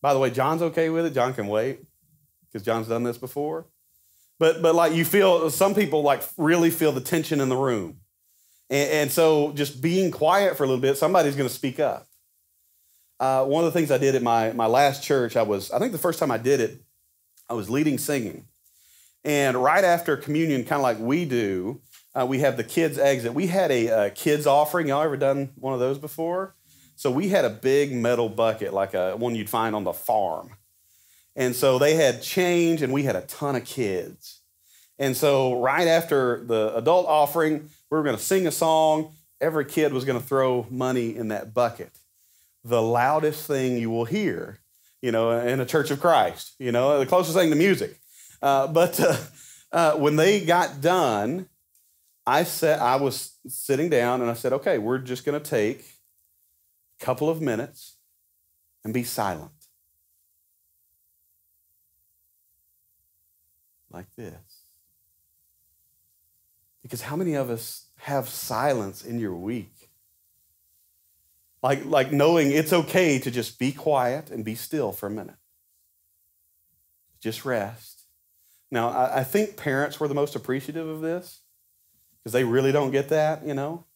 By 0.00 0.14
the 0.14 0.20
way, 0.20 0.30
John's 0.30 0.62
okay 0.62 0.88
with 0.88 1.06
it. 1.06 1.14
John 1.14 1.34
can 1.34 1.46
wait 1.46 1.80
because 2.46 2.64
John's 2.64 2.88
done 2.88 3.04
this 3.04 3.18
before. 3.18 3.66
But, 4.38 4.62
but 4.62 4.74
like 4.74 4.94
you 4.94 5.04
feel, 5.04 5.50
some 5.50 5.74
people 5.74 6.02
like 6.02 6.22
really 6.36 6.70
feel 6.70 6.92
the 6.92 7.00
tension 7.00 7.40
in 7.40 7.48
the 7.48 7.56
room. 7.56 8.00
And, 8.74 8.90
and 8.90 9.12
so 9.12 9.52
just 9.52 9.80
being 9.80 10.10
quiet 10.10 10.56
for 10.56 10.64
a 10.64 10.66
little 10.66 10.82
bit, 10.82 10.98
somebody's 10.98 11.36
going 11.36 11.48
to 11.48 11.54
speak 11.54 11.78
up. 11.78 12.08
Uh, 13.20 13.44
one 13.44 13.64
of 13.64 13.72
the 13.72 13.78
things 13.78 13.92
I 13.92 13.98
did 13.98 14.16
at 14.16 14.22
my, 14.22 14.50
my 14.50 14.66
last 14.66 15.04
church, 15.04 15.36
I 15.36 15.42
was, 15.42 15.70
I 15.70 15.78
think 15.78 15.92
the 15.92 15.98
first 15.98 16.18
time 16.18 16.32
I 16.32 16.38
did 16.38 16.58
it, 16.58 16.82
I 17.48 17.54
was 17.54 17.70
leading 17.70 17.98
singing. 17.98 18.46
And 19.22 19.56
right 19.56 19.84
after 19.84 20.16
communion, 20.16 20.64
kind 20.64 20.80
of 20.80 20.82
like 20.82 20.98
we 20.98 21.24
do, 21.24 21.82
uh, 22.16 22.26
we 22.28 22.40
have 22.40 22.56
the 22.56 22.64
kids' 22.64 22.98
exit. 22.98 23.32
We 23.32 23.46
had 23.46 23.70
a, 23.70 24.06
a 24.06 24.10
kids' 24.10 24.44
offering. 24.44 24.88
Y'all 24.88 25.02
ever 25.02 25.16
done 25.16 25.52
one 25.54 25.72
of 25.72 25.78
those 25.78 25.98
before? 25.98 26.56
So 26.96 27.12
we 27.12 27.28
had 27.28 27.44
a 27.44 27.50
big 27.50 27.94
metal 27.94 28.28
bucket, 28.28 28.74
like 28.74 28.92
a 28.94 29.14
one 29.14 29.36
you'd 29.36 29.48
find 29.48 29.76
on 29.76 29.84
the 29.84 29.92
farm. 29.92 30.50
And 31.36 31.54
so 31.54 31.78
they 31.78 31.94
had 31.94 32.22
change, 32.22 32.82
and 32.82 32.92
we 32.92 33.04
had 33.04 33.14
a 33.14 33.22
ton 33.22 33.54
of 33.54 33.64
kids. 33.64 34.40
And 34.98 35.16
so 35.16 35.60
right 35.60 35.88
after 35.88 36.44
the 36.44 36.74
adult 36.76 37.06
offering, 37.06 37.70
we 37.94 37.98
were 37.98 38.04
going 38.04 38.16
to 38.16 38.22
sing 38.22 38.44
a 38.48 38.50
song. 38.50 39.12
Every 39.40 39.64
kid 39.64 39.92
was 39.92 40.04
going 40.04 40.20
to 40.20 40.26
throw 40.26 40.66
money 40.68 41.14
in 41.14 41.28
that 41.28 41.54
bucket. 41.54 41.92
The 42.64 42.82
loudest 42.82 43.46
thing 43.46 43.78
you 43.78 43.88
will 43.88 44.04
hear, 44.04 44.58
you 45.00 45.12
know, 45.12 45.30
in 45.30 45.60
a 45.60 45.64
church 45.64 45.92
of 45.92 46.00
Christ, 46.00 46.54
you 46.58 46.72
know, 46.72 46.98
the 46.98 47.06
closest 47.06 47.36
thing 47.36 47.50
to 47.50 47.56
music. 47.56 48.00
Uh, 48.42 48.66
but 48.66 48.98
uh, 48.98 49.16
uh, 49.70 49.92
when 49.92 50.16
they 50.16 50.44
got 50.44 50.80
done, 50.80 51.46
I 52.26 52.42
said 52.42 52.80
I 52.80 52.96
was 52.96 53.38
sitting 53.46 53.90
down 53.90 54.22
and 54.22 54.28
I 54.28 54.34
said, 54.34 54.52
"Okay, 54.54 54.78
we're 54.78 54.98
just 54.98 55.24
going 55.24 55.40
to 55.40 55.48
take 55.48 55.84
a 57.00 57.04
couple 57.04 57.30
of 57.30 57.40
minutes 57.40 57.96
and 58.84 58.92
be 58.92 59.04
silent, 59.04 59.52
like 63.88 64.06
this." 64.16 64.53
Because 66.84 67.00
how 67.00 67.16
many 67.16 67.32
of 67.32 67.48
us 67.48 67.86
have 67.96 68.28
silence 68.28 69.02
in 69.02 69.18
your 69.18 69.34
week? 69.34 69.72
Like, 71.62 71.86
like 71.86 72.12
knowing 72.12 72.50
it's 72.50 72.74
okay 72.74 73.18
to 73.20 73.30
just 73.30 73.58
be 73.58 73.72
quiet 73.72 74.30
and 74.30 74.44
be 74.44 74.54
still 74.54 74.92
for 74.92 75.06
a 75.06 75.10
minute. 75.10 75.38
Just 77.22 77.46
rest. 77.46 78.02
Now, 78.70 78.90
I, 78.90 79.20
I 79.20 79.24
think 79.24 79.56
parents 79.56 79.98
were 79.98 80.08
the 80.08 80.14
most 80.14 80.36
appreciative 80.36 80.86
of 80.86 81.00
this 81.00 81.40
because 82.18 82.34
they 82.34 82.44
really 82.44 82.70
don't 82.70 82.90
get 82.90 83.08
that, 83.08 83.46
you 83.46 83.54
know? 83.54 83.86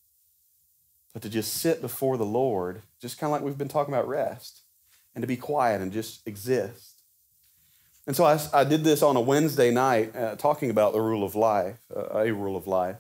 But 1.12 1.20
to 1.22 1.28
just 1.28 1.52
sit 1.52 1.82
before 1.82 2.16
the 2.16 2.24
Lord, 2.24 2.80
just 3.02 3.18
kind 3.18 3.28
of 3.28 3.32
like 3.32 3.42
we've 3.42 3.58
been 3.58 3.68
talking 3.68 3.92
about 3.92 4.08
rest, 4.08 4.62
and 5.14 5.20
to 5.22 5.28
be 5.28 5.36
quiet 5.36 5.82
and 5.82 5.92
just 5.92 6.26
exist. 6.26 6.97
And 8.08 8.16
so 8.16 8.24
I, 8.24 8.40
I 8.54 8.64
did 8.64 8.84
this 8.84 9.02
on 9.02 9.16
a 9.16 9.20
Wednesday 9.20 9.70
night 9.70 10.16
uh, 10.16 10.34
talking 10.36 10.70
about 10.70 10.94
the 10.94 11.00
rule 11.00 11.22
of 11.22 11.34
life, 11.34 11.76
uh, 11.94 12.20
a 12.20 12.32
rule 12.32 12.56
of 12.56 12.66
life. 12.66 12.96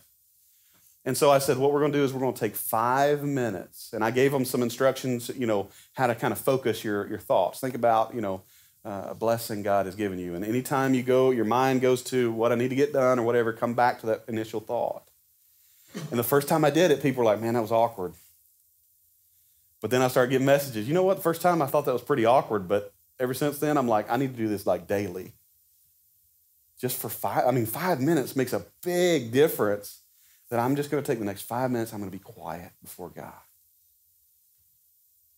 And 1.06 1.16
so 1.16 1.30
I 1.30 1.38
said, 1.38 1.56
what 1.56 1.72
we're 1.72 1.80
going 1.80 1.92
to 1.92 1.98
do 1.98 2.04
is 2.04 2.12
we're 2.12 2.20
going 2.20 2.34
to 2.34 2.38
take 2.38 2.54
five 2.54 3.24
minutes. 3.24 3.94
And 3.94 4.04
I 4.04 4.10
gave 4.10 4.32
them 4.32 4.44
some 4.44 4.62
instructions, 4.62 5.30
you 5.34 5.46
know, 5.46 5.70
how 5.94 6.08
to 6.08 6.14
kind 6.14 6.30
of 6.30 6.38
focus 6.38 6.84
your, 6.84 7.08
your 7.08 7.18
thoughts. 7.18 7.58
Think 7.58 7.74
about, 7.74 8.14
you 8.14 8.20
know, 8.20 8.42
uh, 8.84 9.06
a 9.08 9.14
blessing 9.14 9.62
God 9.62 9.86
has 9.86 9.94
given 9.94 10.18
you. 10.18 10.34
And 10.34 10.44
anytime 10.44 10.92
you 10.92 11.02
go, 11.02 11.30
your 11.30 11.46
mind 11.46 11.80
goes 11.80 12.02
to 12.02 12.30
what 12.30 12.52
I 12.52 12.56
need 12.56 12.68
to 12.68 12.76
get 12.76 12.92
done 12.92 13.18
or 13.18 13.22
whatever, 13.22 13.54
come 13.54 13.72
back 13.72 14.00
to 14.00 14.06
that 14.08 14.24
initial 14.28 14.60
thought. 14.60 15.04
And 16.10 16.18
the 16.18 16.22
first 16.22 16.48
time 16.48 16.66
I 16.66 16.70
did 16.70 16.90
it, 16.90 17.00
people 17.00 17.24
were 17.24 17.30
like, 17.30 17.40
man, 17.40 17.54
that 17.54 17.62
was 17.62 17.72
awkward. 17.72 18.12
But 19.80 19.90
then 19.90 20.02
I 20.02 20.08
started 20.08 20.32
getting 20.32 20.46
messages. 20.46 20.86
You 20.86 20.92
know 20.92 21.02
what? 21.02 21.16
The 21.16 21.22
first 21.22 21.40
time 21.40 21.62
I 21.62 21.66
thought 21.66 21.86
that 21.86 21.94
was 21.94 22.02
pretty 22.02 22.26
awkward, 22.26 22.68
but 22.68 22.92
ever 23.20 23.34
since 23.34 23.58
then, 23.58 23.76
I'm 23.76 23.88
like, 23.88 24.10
I 24.10 24.16
need 24.16 24.32
to 24.32 24.36
do 24.36 24.48
this 24.48 24.66
like 24.66 24.86
daily. 24.86 25.32
Just 26.80 26.96
for 26.96 27.08
five, 27.08 27.46
I 27.46 27.50
mean, 27.50 27.66
five 27.66 28.00
minutes 28.00 28.36
makes 28.36 28.52
a 28.52 28.64
big 28.82 29.32
difference 29.32 30.02
that 30.50 30.60
I'm 30.60 30.76
just 30.76 30.90
going 30.90 31.02
to 31.02 31.06
take 31.06 31.18
the 31.18 31.24
next 31.24 31.42
five 31.42 31.70
minutes, 31.70 31.92
I'm 31.92 31.98
going 31.98 32.10
to 32.10 32.16
be 32.16 32.22
quiet 32.22 32.70
before 32.82 33.10
God. 33.10 33.32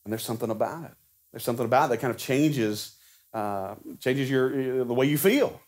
And 0.04 0.12
there's 0.12 0.22
something 0.22 0.50
about 0.50 0.84
it. 0.84 0.94
There's 1.32 1.42
something 1.42 1.64
about 1.64 1.86
it 1.86 1.88
that 1.90 2.00
kind 2.00 2.10
of 2.12 2.18
changes, 2.18 2.96
uh, 3.32 3.74
changes 3.98 4.30
your, 4.30 4.84
the 4.84 4.94
way 4.94 5.06
you 5.06 5.18
feel. 5.18 5.60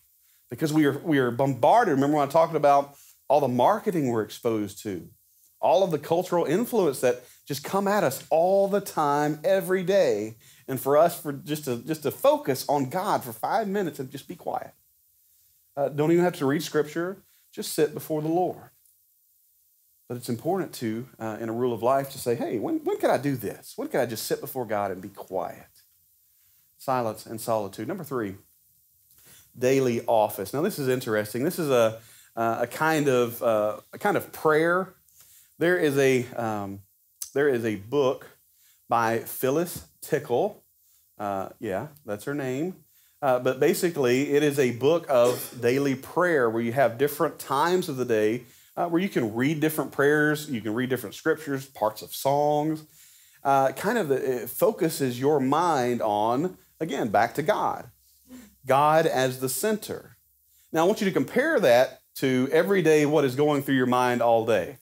Because 0.51 0.73
we 0.73 0.85
are, 0.85 0.99
we 0.99 1.19
are 1.19 1.31
bombarded. 1.31 1.95
Remember 1.95 2.19
when 2.19 2.29
I 2.29 2.31
talked 2.31 2.55
about 2.55 2.95
all 3.29 3.41
the 3.41 3.49
marketing 3.49 4.09
we're 4.09 4.23
exposed 4.23 4.83
to, 4.83 5.09
all 5.61 5.83
of 5.83 5.91
the 5.91 5.99
cultural 5.99 6.45
influence 6.45 7.01
that 7.01 7.25
just 7.47 7.65
come 7.65 7.89
at 7.89 8.05
us 8.05 8.25
all 8.31 8.69
the 8.69 8.81
time, 8.81 9.41
every 9.45 9.83
day. 9.83 10.37
And 10.73 10.81
for 10.81 10.97
us, 10.97 11.21
for 11.21 11.35
just 11.35 11.67
to 11.67 11.77
just 11.77 12.03
to 12.05 12.11
focus 12.11 12.65
on 12.67 12.89
God 12.89 13.23
for 13.23 13.35
five 13.35 13.69
minutes 13.69 13.99
and 13.99 14.11
just 14.11 14.27
be 14.27 14.37
quiet. 14.37 14.73
Uh, 15.77 15.91
don't 15.91 16.13
even 16.13 16.25
have 16.25 16.37
to 16.37 16.47
read 16.47 16.63
scripture. 16.63 17.19
Just 17.53 17.75
sit 17.75 17.93
before 17.93 18.23
the 18.23 18.29
Lord. 18.29 18.71
But 20.09 20.17
it's 20.17 20.31
important 20.31 20.73
to, 20.77 21.07
uh, 21.19 21.37
in 21.39 21.51
a 21.51 21.53
rule 21.53 21.75
of 21.75 21.83
life, 21.83 22.09
to 22.13 22.19
say, 22.19 22.37
hey, 22.37 22.59
when, 22.59 22.79
when 22.85 22.97
can 22.97 23.11
I 23.11 23.19
do 23.19 23.37
this? 23.37 23.75
When 23.77 23.89
can 23.89 24.01
I 24.01 24.07
just 24.07 24.27
sit 24.27 24.41
before 24.41 24.65
God 24.65 24.91
and 24.91 25.03
be 25.03 25.11
quiet? 25.11 25.69
Silence 26.79 27.27
and 27.27 27.39
solitude. 27.39 27.87
Number 27.87 28.03
three, 28.03 28.37
daily 29.59 30.01
office. 30.07 30.55
Now, 30.55 30.63
this 30.63 30.79
is 30.79 30.89
interesting. 30.89 31.45
This 31.45 31.59
is 31.59 31.69
a, 31.69 32.01
uh, 32.35 32.61
a 32.61 32.67
kind 32.67 33.09
of 33.09 33.43
uh, 33.43 33.81
a 33.93 33.99
kind 33.99 34.17
of 34.17 34.33
prayer. 34.33 34.95
There 35.59 35.77
is 35.77 35.99
a 35.99 36.25
um, 36.35 36.81
there 37.35 37.51
is 37.51 37.67
a 37.67 37.75
book 37.77 38.27
by 38.89 39.19
Phyllis 39.19 39.87
Tickle. 40.03 40.62
Uh, 41.23 41.49
yeah, 41.61 41.87
that's 42.05 42.25
her 42.25 42.35
name. 42.35 42.75
Uh, 43.23 43.39
but 43.39 43.61
basically, 43.61 44.33
it 44.33 44.43
is 44.43 44.59
a 44.59 44.73
book 44.73 45.07
of 45.09 45.57
daily 45.61 45.95
prayer 45.95 46.51
where 46.51 46.61
you 46.61 46.73
have 46.73 46.99
different 46.99 47.39
times 47.39 47.89
of 47.89 47.97
the 47.97 48.05
day 48.05 48.43
uh, 48.77 48.89
where 48.89 49.01
you 49.01 49.09
can 49.09 49.33
read 49.33 49.61
different 49.61 49.93
prayers, 49.93 50.51
you 50.51 50.61
can 50.61 50.75
read 50.75 50.91
different 50.91 51.15
scriptures, 51.15 51.67
parts 51.67 52.03
of 52.03 52.13
songs. 52.13 52.85
Uh, 53.45 53.71
kind 53.71 53.99
of 53.99 54.11
it 54.11 54.51
focuses 54.51 55.21
your 55.21 55.39
mind 55.39 56.03
on, 56.03 56.57
again, 56.81 57.07
back 57.07 57.35
to 57.35 57.43
God. 57.43 57.89
God 58.67 59.07
as 59.07 59.39
the 59.39 59.49
center. 59.49 60.17
Now, 60.73 60.83
I 60.83 60.87
want 60.87 61.01
you 61.01 61.05
to 61.05 61.13
compare 61.13 61.61
that 61.61 62.01
to 62.17 62.49
every 62.51 62.83
day 62.83 63.07
what 63.07 63.25
is 63.25 63.37
going 63.37 63.63
through 63.63 63.77
your 63.77 63.87
mind 63.87 64.23
all 64.23 64.45
day. 64.45 64.79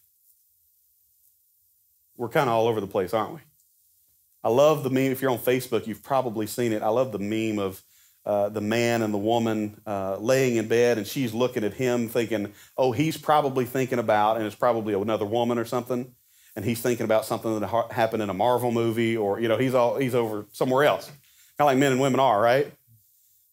We're 2.16 2.30
kind 2.30 2.48
of 2.48 2.54
all 2.54 2.66
over 2.66 2.80
the 2.80 2.86
place, 2.86 3.12
aren't 3.12 3.34
we? 3.34 3.40
I 4.42 4.48
love 4.48 4.84
the 4.84 4.90
meme. 4.90 5.12
If 5.12 5.20
you're 5.20 5.30
on 5.30 5.38
Facebook, 5.38 5.86
you've 5.86 6.02
probably 6.02 6.46
seen 6.46 6.72
it. 6.72 6.82
I 6.82 6.88
love 6.88 7.12
the 7.12 7.18
meme 7.18 7.58
of 7.58 7.82
uh, 8.24 8.48
the 8.48 8.60
man 8.60 9.02
and 9.02 9.12
the 9.12 9.18
woman 9.18 9.80
uh, 9.86 10.16
laying 10.18 10.56
in 10.56 10.68
bed, 10.68 10.98
and 10.98 11.06
she's 11.06 11.32
looking 11.32 11.64
at 11.64 11.74
him, 11.74 12.08
thinking, 12.08 12.52
"Oh, 12.76 12.92
he's 12.92 13.16
probably 13.16 13.64
thinking 13.64 13.98
about," 13.98 14.36
and 14.36 14.46
it's 14.46 14.54
probably 14.56 14.94
another 14.94 15.24
woman 15.24 15.58
or 15.58 15.64
something, 15.64 16.14
and 16.54 16.64
he's 16.64 16.80
thinking 16.80 17.04
about 17.04 17.24
something 17.24 17.60
that 17.60 17.66
ha- 17.66 17.88
happened 17.88 18.22
in 18.22 18.30
a 18.30 18.34
Marvel 18.34 18.72
movie, 18.72 19.16
or 19.16 19.40
you 19.40 19.48
know, 19.48 19.56
he's 19.56 19.74
all 19.74 19.96
he's 19.96 20.14
over 20.14 20.46
somewhere 20.52 20.84
else, 20.84 21.06
kind 21.06 21.16
of 21.60 21.66
like 21.66 21.78
men 21.78 21.92
and 21.92 22.00
women 22.00 22.20
are, 22.20 22.40
right? 22.40 22.72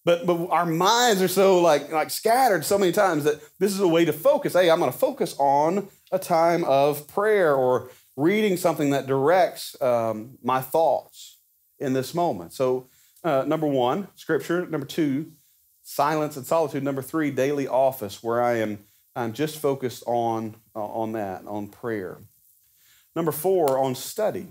But 0.04 0.26
but 0.26 0.48
our 0.52 0.66
minds 0.66 1.22
are 1.22 1.28
so 1.28 1.62
like 1.62 1.92
like 1.92 2.10
scattered 2.10 2.66
so 2.66 2.78
many 2.78 2.92
times 2.92 3.24
that 3.26 3.42
this 3.60 3.72
is 3.74 3.80
a 3.80 3.88
way 3.88 4.06
to 4.06 4.14
focus. 4.14 4.54
Hey, 4.54 4.70
I'm 4.70 4.80
going 4.80 4.92
to 4.92 4.98
focus 4.98 5.36
on 5.38 5.90
a 6.12 6.20
time 6.20 6.64
of 6.64 7.08
prayer 7.08 7.54
or 7.54 7.90
reading 8.18 8.58
something 8.58 8.90
that 8.90 9.08
directs 9.08 9.82
um, 9.82 10.38
my 10.44 10.60
thoughts 10.60 11.38
in 11.80 11.94
this 11.94 12.14
moment. 12.14 12.52
So 12.52 12.90
uh, 13.24 13.46
number 13.48 13.68
one, 13.68 14.10
scripture. 14.16 14.66
Number 14.66 14.86
two, 14.86 15.32
silence 15.84 16.36
and 16.36 16.46
solitude. 16.46 16.84
Number 16.84 17.02
three, 17.02 17.32
daily 17.32 17.68
office, 17.68 18.22
where 18.22 18.44
I 18.44 18.56
am 18.58 18.80
I'm 19.18 19.34
just 19.34 19.58
focused 19.58 20.04
on, 20.06 20.56
uh, 20.76 20.86
on 20.86 21.14
that, 21.14 21.44
on 21.48 21.70
prayer. 21.70 22.20
Number 23.16 23.32
four, 23.32 23.80
on 23.80 23.96
study. 23.96 24.46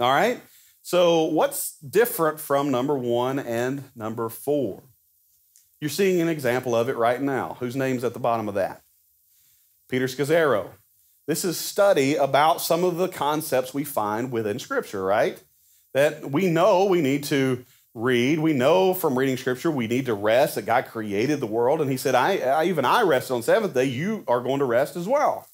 All 0.00 0.10
right? 0.10 0.40
So, 0.82 1.24
what's 1.24 1.78
different 1.78 2.40
from 2.40 2.72
number 2.72 2.98
one 2.98 3.38
and 3.38 3.84
number 3.94 4.28
four? 4.28 4.82
You're 5.80 5.88
seeing 5.88 6.20
an 6.20 6.28
example 6.28 6.74
of 6.74 6.88
it 6.88 6.96
right 6.96 7.22
now. 7.22 7.58
Whose 7.60 7.76
name's 7.76 8.02
at 8.02 8.12
the 8.12 8.18
bottom 8.18 8.48
of 8.48 8.54
that? 8.56 8.82
Peter 9.88 10.06
Scazzero. 10.06 10.70
This 11.30 11.44
is 11.44 11.56
study 11.56 12.16
about 12.16 12.60
some 12.60 12.84
of 12.84 12.96
the 12.96 13.08
concepts 13.08 13.72
we 13.72 13.84
find 13.84 14.30
within 14.30 14.58
Scripture, 14.58 15.04
right? 15.04 15.40
that 15.94 16.30
we 16.30 16.48
know 16.48 16.84
we 16.84 17.00
need 17.00 17.24
to 17.24 17.64
read. 17.94 18.38
We 18.38 18.52
know 18.52 18.94
from 18.94 19.18
reading 19.18 19.36
scripture 19.36 19.70
we 19.70 19.88
need 19.88 20.06
to 20.06 20.14
rest, 20.14 20.54
that 20.54 20.66
God 20.66 20.86
created 20.86 21.40
the 21.40 21.46
world. 21.46 21.80
And 21.80 21.90
he 21.90 21.96
said, 21.96 22.14
I, 22.14 22.38
I 22.38 22.64
even 22.66 22.84
I 22.84 23.02
rested 23.02 23.34
on 23.34 23.42
seventh 23.42 23.74
day, 23.74 23.84
you 23.84 24.24
are 24.28 24.40
going 24.40 24.60
to 24.60 24.64
rest 24.64 24.96
as 24.96 25.08
well. 25.08 25.46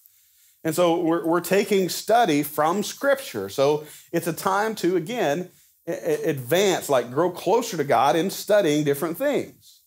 And 0.62 0.74
so 0.74 1.00
we're, 1.00 1.24
we're 1.24 1.40
taking 1.40 1.88
study 1.88 2.42
from 2.42 2.82
scripture. 2.82 3.48
So 3.48 3.84
it's 4.12 4.26
a 4.26 4.32
time 4.32 4.74
to, 4.76 4.96
again, 4.96 5.50
advance, 5.86 6.88
like 6.88 7.10
grow 7.10 7.30
closer 7.30 7.76
to 7.76 7.84
God 7.84 8.16
in 8.16 8.30
studying 8.30 8.84
different 8.84 9.16
things. 9.16 9.80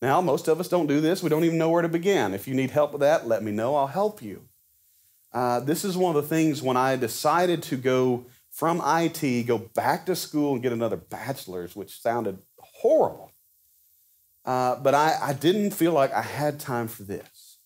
Now, 0.00 0.20
most 0.20 0.48
of 0.48 0.60
us 0.60 0.68
don't 0.68 0.86
do 0.86 1.00
this. 1.00 1.22
We 1.22 1.30
don't 1.30 1.44
even 1.44 1.58
know 1.58 1.70
where 1.70 1.82
to 1.82 1.88
begin. 1.88 2.32
If 2.34 2.46
you 2.46 2.54
need 2.54 2.70
help 2.70 2.92
with 2.92 3.00
that, 3.00 3.26
let 3.26 3.42
me 3.42 3.50
know. 3.50 3.74
I'll 3.74 3.86
help 3.86 4.22
you. 4.22 4.42
Uh, 5.34 5.58
this 5.58 5.84
is 5.84 5.96
one 5.96 6.14
of 6.14 6.22
the 6.22 6.28
things 6.28 6.62
when 6.62 6.76
I 6.76 6.94
decided 6.94 7.62
to 7.64 7.76
go 7.76 8.24
from 8.52 8.80
IT, 8.84 9.46
go 9.48 9.58
back 9.58 10.06
to 10.06 10.14
school 10.14 10.54
and 10.54 10.62
get 10.62 10.72
another 10.72 10.96
bachelor's, 10.96 11.74
which 11.74 12.00
sounded 12.00 12.38
horrible. 12.60 13.32
Uh, 14.44 14.76
but 14.76 14.94
I, 14.94 15.18
I 15.20 15.32
didn't 15.32 15.72
feel 15.72 15.92
like 15.92 16.12
I 16.12 16.22
had 16.22 16.60
time 16.60 16.86
for 16.86 17.02
this. 17.02 17.58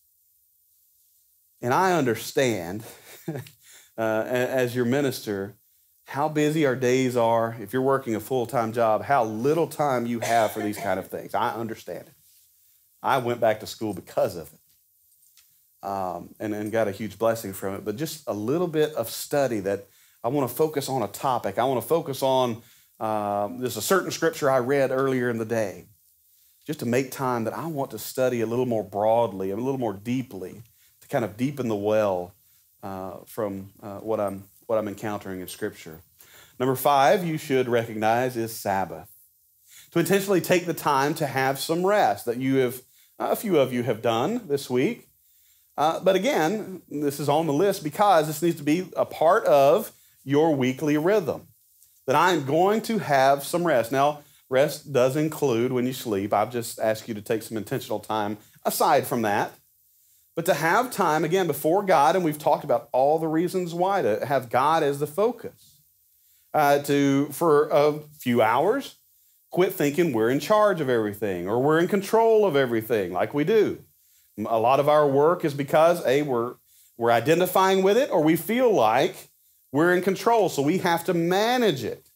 And 1.60 1.74
I 1.74 1.92
understand, 1.92 2.84
uh, 3.28 3.42
as 3.98 4.74
your 4.74 4.86
minister, 4.86 5.54
how 6.06 6.30
busy 6.30 6.64
our 6.64 6.76
days 6.76 7.18
are. 7.18 7.54
If 7.60 7.74
you're 7.74 7.82
working 7.82 8.14
a 8.14 8.20
full 8.20 8.46
time 8.46 8.72
job, 8.72 9.02
how 9.02 9.24
little 9.24 9.66
time 9.66 10.06
you 10.06 10.20
have 10.20 10.52
for 10.52 10.60
these 10.60 10.78
kind 10.78 10.98
of 10.98 11.08
things. 11.08 11.34
I 11.34 11.52
understand 11.54 12.06
it. 12.06 12.14
I 13.02 13.18
went 13.18 13.40
back 13.40 13.60
to 13.60 13.66
school 13.66 13.92
because 13.92 14.36
of 14.36 14.50
it 14.54 14.57
um, 15.82 16.34
and, 16.40 16.54
and 16.54 16.72
got 16.72 16.88
a 16.88 16.92
huge 16.92 17.18
blessing 17.18 17.52
from 17.52 17.74
it. 17.74 17.84
But 17.84 17.96
just 17.96 18.24
a 18.26 18.32
little 18.32 18.68
bit 18.68 18.92
of 18.94 19.08
study 19.08 19.60
that 19.60 19.86
I 20.22 20.28
want 20.28 20.48
to 20.48 20.54
focus 20.54 20.88
on 20.88 21.02
a 21.02 21.08
topic. 21.08 21.58
I 21.58 21.64
want 21.64 21.80
to 21.80 21.86
focus 21.86 22.22
on 22.22 22.62
uh, 23.00 23.48
there's 23.58 23.76
a 23.76 23.82
certain 23.82 24.10
scripture 24.10 24.50
I 24.50 24.58
read 24.58 24.90
earlier 24.90 25.30
in 25.30 25.38
the 25.38 25.44
day, 25.44 25.86
just 26.66 26.80
to 26.80 26.86
make 26.86 27.10
time 27.10 27.44
that 27.44 27.54
I 27.54 27.66
want 27.66 27.92
to 27.92 27.98
study 27.98 28.40
a 28.40 28.46
little 28.46 28.66
more 28.66 28.82
broadly, 28.82 29.50
a 29.50 29.56
little 29.56 29.78
more 29.78 29.92
deeply, 29.92 30.62
to 31.00 31.08
kind 31.08 31.24
of 31.24 31.36
deepen 31.36 31.68
the 31.68 31.76
well 31.76 32.34
uh, 32.82 33.18
from 33.26 33.70
uh, 33.82 33.98
what 33.98 34.20
I'm 34.20 34.44
what 34.66 34.78
I'm 34.78 34.88
encountering 34.88 35.40
in 35.40 35.48
Scripture. 35.48 36.00
Number 36.58 36.74
five, 36.74 37.24
you 37.24 37.38
should 37.38 37.68
recognize 37.68 38.36
is 38.36 38.54
Sabbath. 38.54 39.08
To 39.92 40.00
intentionally 40.00 40.40
take 40.40 40.66
the 40.66 40.74
time 40.74 41.14
to 41.14 41.26
have 41.26 41.58
some 41.58 41.86
rest 41.86 42.26
that 42.26 42.36
you 42.36 42.56
have, 42.56 42.82
a 43.18 43.36
few 43.36 43.58
of 43.58 43.72
you 43.72 43.84
have 43.84 44.02
done 44.02 44.46
this 44.48 44.68
week. 44.68 45.07
Uh, 45.78 46.00
but 46.00 46.16
again, 46.16 46.82
this 46.90 47.20
is 47.20 47.28
on 47.28 47.46
the 47.46 47.52
list 47.52 47.84
because 47.84 48.26
this 48.26 48.42
needs 48.42 48.56
to 48.56 48.64
be 48.64 48.90
a 48.96 49.04
part 49.04 49.44
of 49.44 49.92
your 50.24 50.52
weekly 50.56 50.98
rhythm. 50.98 51.46
That 52.08 52.16
I'm 52.16 52.44
going 52.44 52.82
to 52.82 52.98
have 52.98 53.44
some 53.44 53.64
rest. 53.64 53.92
Now, 53.92 54.22
rest 54.50 54.92
does 54.92 55.14
include 55.14 55.70
when 55.70 55.86
you 55.86 55.92
sleep. 55.92 56.34
I've 56.34 56.50
just 56.50 56.80
asked 56.80 57.06
you 57.06 57.14
to 57.14 57.22
take 57.22 57.44
some 57.44 57.56
intentional 57.56 58.00
time 58.00 58.38
aside 58.64 59.06
from 59.06 59.22
that. 59.22 59.52
But 60.34 60.46
to 60.46 60.54
have 60.54 60.90
time, 60.90 61.24
again, 61.24 61.46
before 61.46 61.84
God, 61.84 62.16
and 62.16 62.24
we've 62.24 62.38
talked 62.38 62.64
about 62.64 62.88
all 62.90 63.20
the 63.20 63.28
reasons 63.28 63.72
why, 63.72 64.02
to 64.02 64.26
have 64.26 64.50
God 64.50 64.82
as 64.82 64.98
the 64.98 65.06
focus. 65.06 65.76
Uh, 66.52 66.80
to, 66.80 67.26
for 67.26 67.68
a 67.68 68.00
few 68.18 68.42
hours, 68.42 68.96
quit 69.52 69.72
thinking 69.72 70.12
we're 70.12 70.30
in 70.30 70.40
charge 70.40 70.80
of 70.80 70.88
everything 70.88 71.48
or 71.48 71.62
we're 71.62 71.78
in 71.78 71.86
control 71.86 72.44
of 72.44 72.56
everything 72.56 73.12
like 73.12 73.32
we 73.32 73.44
do. 73.44 73.78
A 74.46 74.58
lot 74.58 74.80
of 74.80 74.88
our 74.88 75.06
work 75.06 75.44
is 75.44 75.54
because, 75.54 76.04
A, 76.06 76.22
we're, 76.22 76.54
we're 76.96 77.10
identifying 77.10 77.82
with 77.82 77.96
it 77.96 78.10
or 78.10 78.22
we 78.22 78.36
feel 78.36 78.72
like 78.72 79.28
we're 79.72 79.94
in 79.94 80.02
control, 80.02 80.48
so 80.48 80.62
we 80.62 80.78
have 80.78 81.04
to 81.04 81.14
manage 81.14 81.84
it. 81.84 82.08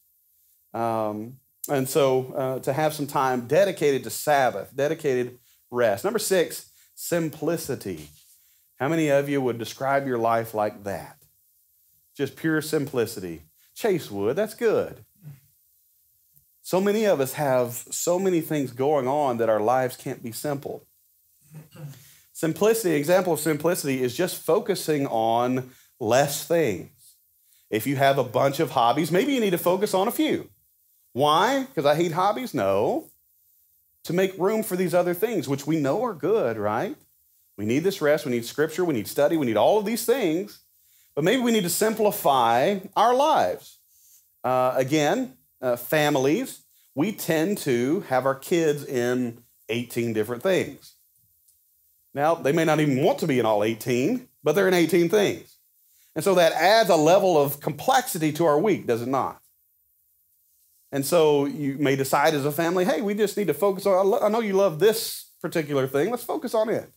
Um, 0.73 1.39
and 1.69 1.89
so 1.89 2.33
uh, 2.35 2.59
to 2.61 2.73
have 2.73 2.95
some 2.95 3.07
time 3.07 3.47
dedicated 3.47 4.05
to 4.05 4.11
Sabbath, 4.11 4.75
dedicated 4.75 5.39
rest. 5.71 6.05
Number 6.05 6.19
six, 6.19 6.71
simplicity. 6.95 8.09
How 8.79 8.89
many 8.89 9.09
of 9.09 9.29
you 9.29 9.41
would 9.41 9.59
describe 9.59 10.07
your 10.07 10.19
life 10.19 10.55
like 10.55 10.85
that? 10.85 11.17
Just 12.17 12.37
pure 12.37 12.61
simplicity. 12.63 13.43
Chase 13.75 14.11
would, 14.11 14.37
that's 14.37 14.55
good. 14.55 15.05
So 16.63 16.81
many 16.81 17.05
of 17.05 17.21
us 17.21 17.35
have 17.35 17.73
so 17.91 18.19
many 18.19 18.41
things 18.41 18.73
going 18.73 19.09
on 19.09 19.39
that 19.39 19.49
our 19.49 19.61
lives 19.61 19.97
can't 19.97 20.23
be 20.23 20.33
simple. 20.33 20.85
Simplicity, 22.43 22.97
example 22.97 23.35
of 23.35 23.39
simplicity 23.39 24.03
is 24.03 24.17
just 24.17 24.35
focusing 24.35 25.07
on 25.07 25.71
less 26.01 26.45
things. 26.45 26.91
If 27.71 27.87
you 27.87 27.95
have 27.95 28.19
a 28.19 28.25
bunch 28.25 28.59
of 28.59 28.73
hobbies, 28.73 29.13
maybe 29.13 29.33
you 29.33 29.41
need 29.41 29.51
to 29.51 29.59
focus 29.59 29.95
on 29.95 30.09
a 30.09 30.11
few. 30.11 30.51
Why? 31.13 31.63
Because 31.63 31.87
I 31.87 31.95
hate 31.95 32.11
hobbies? 32.11 32.53
No. 32.53 33.09
To 34.03 34.13
make 34.13 34.37
room 34.39 34.65
for 34.65 34.75
these 34.75 34.93
other 34.93 35.15
things, 35.15 35.49
which 35.49 35.69
we 35.69 35.79
know 35.79 36.03
are 36.03 36.15
good, 36.15 36.57
right? 36.57 36.97
We 37.57 37.65
need 37.65 37.85
this 37.85 38.03
rest, 38.03 38.27
we 38.27 38.33
need 38.33 38.45
scripture, 38.45 38.85
we 38.85 38.95
need 38.95 39.07
study, 39.07 39.37
we 39.37 39.47
need 39.47 39.57
all 39.57 39.79
of 39.79 39.85
these 39.85 40.05
things. 40.05 40.59
But 41.15 41.23
maybe 41.23 41.43
we 41.43 41.53
need 41.53 41.63
to 41.63 41.71
simplify 41.71 42.81
our 42.97 43.15
lives. 43.15 43.79
Uh, 44.43 44.73
again, 44.75 45.35
uh, 45.61 45.77
families, 45.77 46.63
we 46.97 47.13
tend 47.13 47.59
to 47.59 48.01
have 48.09 48.27
our 48.27 48.35
kids 48.35 48.85
in 48.85 49.45
18 49.69 50.13
different 50.13 50.43
things. 50.43 50.92
Now, 52.15 52.35
they 52.35 52.53
may 52.53 52.65
not 52.65 52.81
even 52.81 53.03
want 53.03 53.19
to 53.21 53.27
be 53.27 53.39
in 53.39 53.47
all 53.47 53.65
18, 53.65 54.29
but 54.45 54.55
they're 54.55 54.69
in 54.69 54.75
18 54.75 55.09
things. 55.09 55.57
And 56.15 56.23
so 56.23 56.35
that 56.35 56.53
adds 56.53 56.91
a 56.91 56.97
level 56.97 57.41
of 57.41 57.61
complexity 57.61 58.33
to 58.33 58.45
our 58.45 58.59
week, 58.59 58.87
does 58.87 59.03
it 59.03 59.09
not? 59.09 59.41
And 60.91 61.07
so 61.07 61.47
you 61.47 61.79
may 61.79 61.97
decide 61.97 62.35
as 62.35 62.45
a 62.45 62.53
family, 62.53 62.85
hey, 62.85 63.01
we 63.01 63.15
just 63.15 63.37
need 63.39 63.47
to 63.47 63.55
focus 63.55 63.87
on, 63.87 64.23
I 64.23 64.29
know 64.29 64.41
you 64.41 64.53
love 64.53 64.79
this 64.79 65.31
particular 65.41 65.87
thing, 65.87 66.11
let's 66.11 66.23
focus 66.23 66.55
on 66.55 66.69
it. 66.69 66.91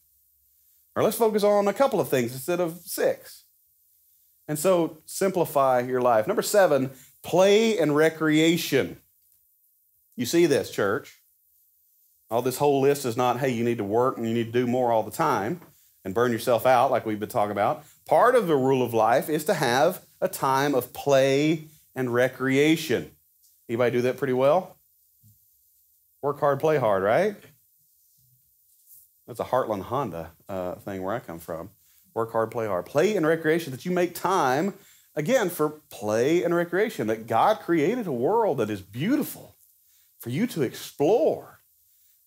Or 0.96 1.04
let's 1.04 1.18
focus 1.18 1.44
on 1.44 1.68
a 1.68 1.74
couple 1.74 2.02
of 2.02 2.10
things 2.10 2.34
instead 2.34 2.60
of 2.60 2.80
six. 2.84 3.44
And 4.48 4.60
so 4.60 4.98
simplify 5.06 5.80
your 5.80 6.02
life. 6.02 6.28
Number 6.28 6.42
seven, 6.42 6.92
play 7.24 7.78
and 7.78 7.96
recreation. 7.96 8.98
You 10.16 10.26
see 10.26 10.46
this, 10.46 10.72
church. 10.72 11.22
All 12.32 12.42
this 12.42 12.58
whole 12.58 12.82
list 12.82 13.06
is 13.06 13.16
not, 13.16 13.40
hey, 13.40 13.50
you 13.50 13.64
need 13.64 13.78
to 13.78 13.84
work 13.84 14.18
and 14.18 14.28
you 14.28 14.34
need 14.34 14.52
to 14.52 14.52
do 14.52 14.68
more 14.68 14.92
all 14.92 15.04
the 15.04 15.12
time 15.12 15.62
and 16.04 16.14
burn 16.14 16.32
yourself 16.32 16.66
out, 16.66 16.92
like 16.92 17.06
we've 17.06 17.20
been 17.20 17.30
talking 17.30 17.52
about. 17.52 17.84
Part 18.06 18.36
of 18.36 18.48
the 18.48 18.56
rule 18.56 18.84
of 18.84 18.94
life 18.94 19.30
is 19.30 19.46
to 19.46 19.54
have 19.54 20.02
a 20.22 20.28
time 20.28 20.76
of 20.76 20.94
play 20.94 21.66
and 21.96 22.14
recreation. 22.14 23.12
Anybody 23.70 23.92
do 23.92 24.02
that 24.04 24.18
pretty 24.18 24.34
well? 24.34 24.76
Work 26.22 26.40
hard, 26.40 26.60
play 26.60 26.78
hard, 26.78 27.04
right? 27.04 27.36
That's 29.28 29.40
a 29.40 29.46
Heartland 29.46 29.84
Honda 29.84 30.32
uh, 30.48 30.76
thing 30.76 31.02
where 31.02 31.16
I 31.16 31.20
come 31.20 31.40
from. 31.40 31.70
Work 32.14 32.32
hard, 32.32 32.52
play 32.52 32.68
hard. 32.68 32.86
Play 32.86 33.16
and 33.16 33.26
recreation, 33.26 33.72
that 33.72 33.86
you 33.86 33.92
make 33.92 34.16
time, 34.16 34.74
again, 35.16 35.50
for 35.50 35.70
play 35.90 36.44
and 36.44 36.56
recreation, 36.56 37.08
that 37.08 37.28
God 37.28 37.60
created 37.60 38.08
a 38.08 38.12
world 38.12 38.58
that 38.58 38.70
is 38.70 38.82
beautiful 38.82 39.56
for 40.20 40.30
you 40.30 40.48
to 40.48 40.62
explore. 40.62 41.55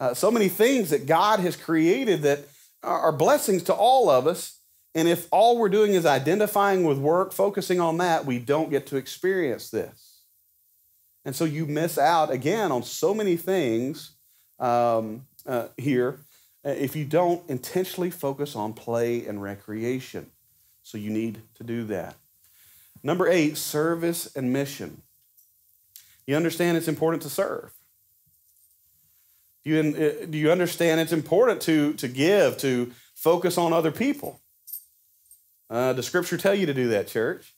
Uh, 0.01 0.15
so 0.15 0.31
many 0.31 0.49
things 0.49 0.91
that 0.91 1.07
God 1.07 1.41
has 1.41 1.57
created 1.57 2.23
that 2.23 2.41
are 2.83 3.13
blessings 3.13 3.65
to 3.65 3.75
all 3.75 4.09
of 4.09 4.27
us. 4.27 4.61
And 4.95 5.09
if 5.09 5.27
all 5.31 5.59
we're 5.59 5.69
doing 5.69 5.95
is 5.95 6.07
identifying 6.07 6.85
with 6.85 6.99
work, 6.99 7.33
focusing 7.33 7.81
on 7.81 7.99
that, 7.99 8.25
we 8.25 8.39
don't 8.39 8.71
get 8.71 8.87
to 8.89 8.97
experience 8.97 9.71
this. 9.71 10.23
And 11.25 11.35
so 11.35 11.45
you 11.45 11.67
miss 11.67 11.99
out 11.99 12.31
again 12.31 12.73
on 12.73 12.83
so 12.83 13.13
many 13.13 13.37
things 13.37 14.13
um, 14.59 15.27
uh, 15.47 15.69
here 15.77 16.21
uh, 16.65 16.71
if 16.71 16.97
you 16.97 17.05
don't 17.05 17.49
intentionally 17.49 18.11
focus 18.11 18.57
on 18.57 18.73
play 18.73 19.27
and 19.27 19.43
recreation. 19.43 20.31
So 20.83 20.97
you 20.97 21.11
need 21.11 21.43
to 21.57 21.65
do 21.65 21.85
that. 21.85 22.17
Number 23.03 23.29
eight, 23.29 23.57
service 23.57 24.35
and 24.35 24.53
mission. 24.53 25.03
You 26.27 26.37
understand 26.37 26.77
it's 26.77 26.89
important 26.89 27.23
to 27.23 27.31
serve. 27.31 27.73
You, 29.65 29.81
uh, 29.81 30.27
do 30.27 30.39
you 30.39 30.51
understand 30.51 31.01
it's 31.01 31.13
important 31.13 31.61
to, 31.63 31.93
to 31.95 32.09
give, 32.09 32.57
to 32.59 32.93
focus 33.15 33.59
on 33.59 33.73
other 33.73 33.91
people? 33.91 34.41
Uh, 35.69 35.93
does 35.93 36.07
Scripture 36.07 36.39
tell 36.39 36.55
you 36.55 36.67
to 36.67 36.75
do 36.75 36.89
that, 36.89 37.09
church? 37.09 37.55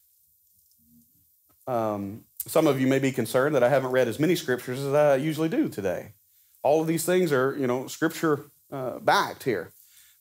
Um, 1.66 2.24
some 2.46 2.66
of 2.66 2.80
you 2.80 2.86
may 2.86 2.98
be 2.98 3.12
concerned 3.12 3.54
that 3.54 3.62
I 3.62 3.68
haven't 3.68 3.90
read 3.90 4.08
as 4.08 4.18
many 4.18 4.34
scriptures 4.34 4.80
as 4.80 4.92
I 4.92 5.16
usually 5.16 5.48
do 5.48 5.68
today. 5.68 6.12
All 6.62 6.80
of 6.80 6.86
these 6.86 7.04
things 7.04 7.32
are, 7.32 7.56
you 7.56 7.66
know, 7.66 7.86
Scripture 7.86 8.40
uh, 8.72 8.98
backed 8.98 9.44
here. 9.44 9.72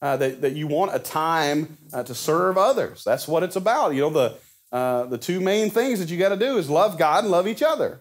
Uh, 0.01 0.15
that, 0.15 0.39
that 0.39 0.53
you 0.53 0.65
want 0.65 0.95
a 0.95 0.99
time 0.99 1.77
uh, 1.91 2.01
to 2.01 2.15
serve 2.15 2.57
others. 2.57 3.03
That's 3.03 3.27
what 3.27 3.43
it's 3.43 3.57
about. 3.57 3.93
You 3.93 4.01
know, 4.03 4.09
the, 4.09 4.37
uh, 4.71 5.03
the 5.05 5.17
two 5.17 5.41
main 5.41 5.69
things 5.69 5.99
that 5.99 6.09
you 6.09 6.17
got 6.17 6.29
to 6.29 6.37
do 6.37 6.57
is 6.57 6.69
love 6.69 6.97
God 6.97 7.25
and 7.25 7.31
love 7.31 7.49
each 7.49 7.61
other. 7.61 7.99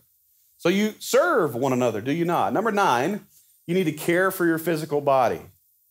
So 0.59 0.69
you 0.69 0.95
serve 1.01 1.57
one 1.57 1.73
another, 1.73 2.01
do 2.01 2.13
you 2.13 2.25
not? 2.25 2.53
Number 2.53 2.71
nine, 2.71 3.27
you 3.69 3.75
need 3.75 3.85
to 3.85 3.93
care 3.93 4.31
for 4.31 4.47
your 4.47 4.57
physical 4.59 5.03
body. 5.03 5.43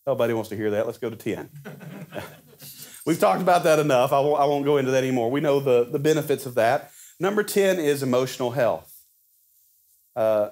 Nobody 0.07 0.33
wants 0.33 0.49
to 0.49 0.55
hear 0.55 0.71
that. 0.71 0.87
Let's 0.87 0.97
go 0.97 1.11
to 1.11 1.15
10. 1.15 1.47
We've 3.05 3.19
talked 3.19 3.41
about 3.41 3.63
that 3.65 3.77
enough. 3.77 4.11
I 4.11 4.19
won't, 4.19 4.41
I 4.41 4.45
won't 4.45 4.65
go 4.65 4.77
into 4.77 4.89
that 4.91 5.03
anymore. 5.03 5.29
We 5.29 5.41
know 5.41 5.59
the, 5.59 5.83
the 5.83 5.99
benefits 5.99 6.47
of 6.47 6.55
that. 6.55 6.89
Number 7.19 7.43
10 7.43 7.77
is 7.77 8.01
emotional 8.01 8.51
health. 8.51 8.91
Uh, 10.15 10.49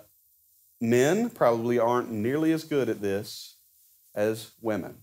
men 0.79 1.31
probably 1.31 1.79
aren't 1.79 2.11
nearly 2.11 2.51
as 2.51 2.63
good 2.63 2.89
at 2.89 3.01
this 3.01 3.55
as 4.13 4.51
women. 4.61 4.95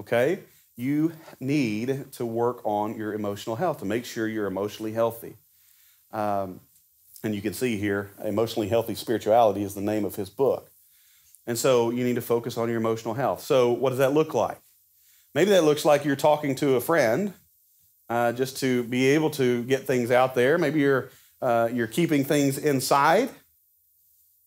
Okay? 0.00 0.40
You 0.76 1.12
need 1.38 2.10
to 2.12 2.26
work 2.26 2.60
on 2.64 2.96
your 2.96 3.14
emotional 3.14 3.54
health 3.54 3.78
to 3.78 3.84
make 3.84 4.04
sure 4.04 4.26
you're 4.26 4.46
emotionally 4.46 4.92
healthy. 4.92 5.36
Um, 6.10 6.58
and 7.22 7.36
you 7.36 7.40
can 7.40 7.54
see 7.54 7.76
here, 7.76 8.10
Emotionally 8.24 8.68
Healthy 8.68 8.96
Spirituality 8.96 9.62
is 9.62 9.74
the 9.74 9.80
name 9.80 10.04
of 10.04 10.16
his 10.16 10.28
book. 10.28 10.69
And 11.46 11.58
so 11.58 11.90
you 11.90 12.04
need 12.04 12.16
to 12.16 12.22
focus 12.22 12.56
on 12.56 12.68
your 12.68 12.78
emotional 12.78 13.14
health. 13.14 13.42
So, 13.42 13.72
what 13.72 13.90
does 13.90 13.98
that 13.98 14.12
look 14.12 14.34
like? 14.34 14.60
Maybe 15.34 15.50
that 15.50 15.64
looks 15.64 15.84
like 15.84 16.04
you're 16.04 16.16
talking 16.16 16.54
to 16.56 16.74
a 16.74 16.80
friend 16.80 17.32
uh, 18.08 18.32
just 18.32 18.58
to 18.58 18.82
be 18.84 19.08
able 19.08 19.30
to 19.30 19.62
get 19.64 19.86
things 19.86 20.10
out 20.10 20.34
there. 20.34 20.58
Maybe 20.58 20.80
you're, 20.80 21.10
uh, 21.40 21.68
you're 21.72 21.86
keeping 21.86 22.24
things 22.24 22.58
inside. 22.58 23.30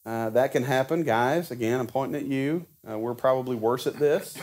Uh, 0.06 0.29
that 0.32 0.51
can 0.51 0.63
happen, 0.63 1.03
guys. 1.03 1.51
Again, 1.51 1.79
I'm 1.79 1.88
pointing 1.88 2.21
at 2.21 2.27
you. 2.27 2.65
Uh, 2.89 2.99
we're 2.99 3.13
probably 3.15 3.56
worse 3.56 3.88
at 3.88 3.97
this. 3.97 4.38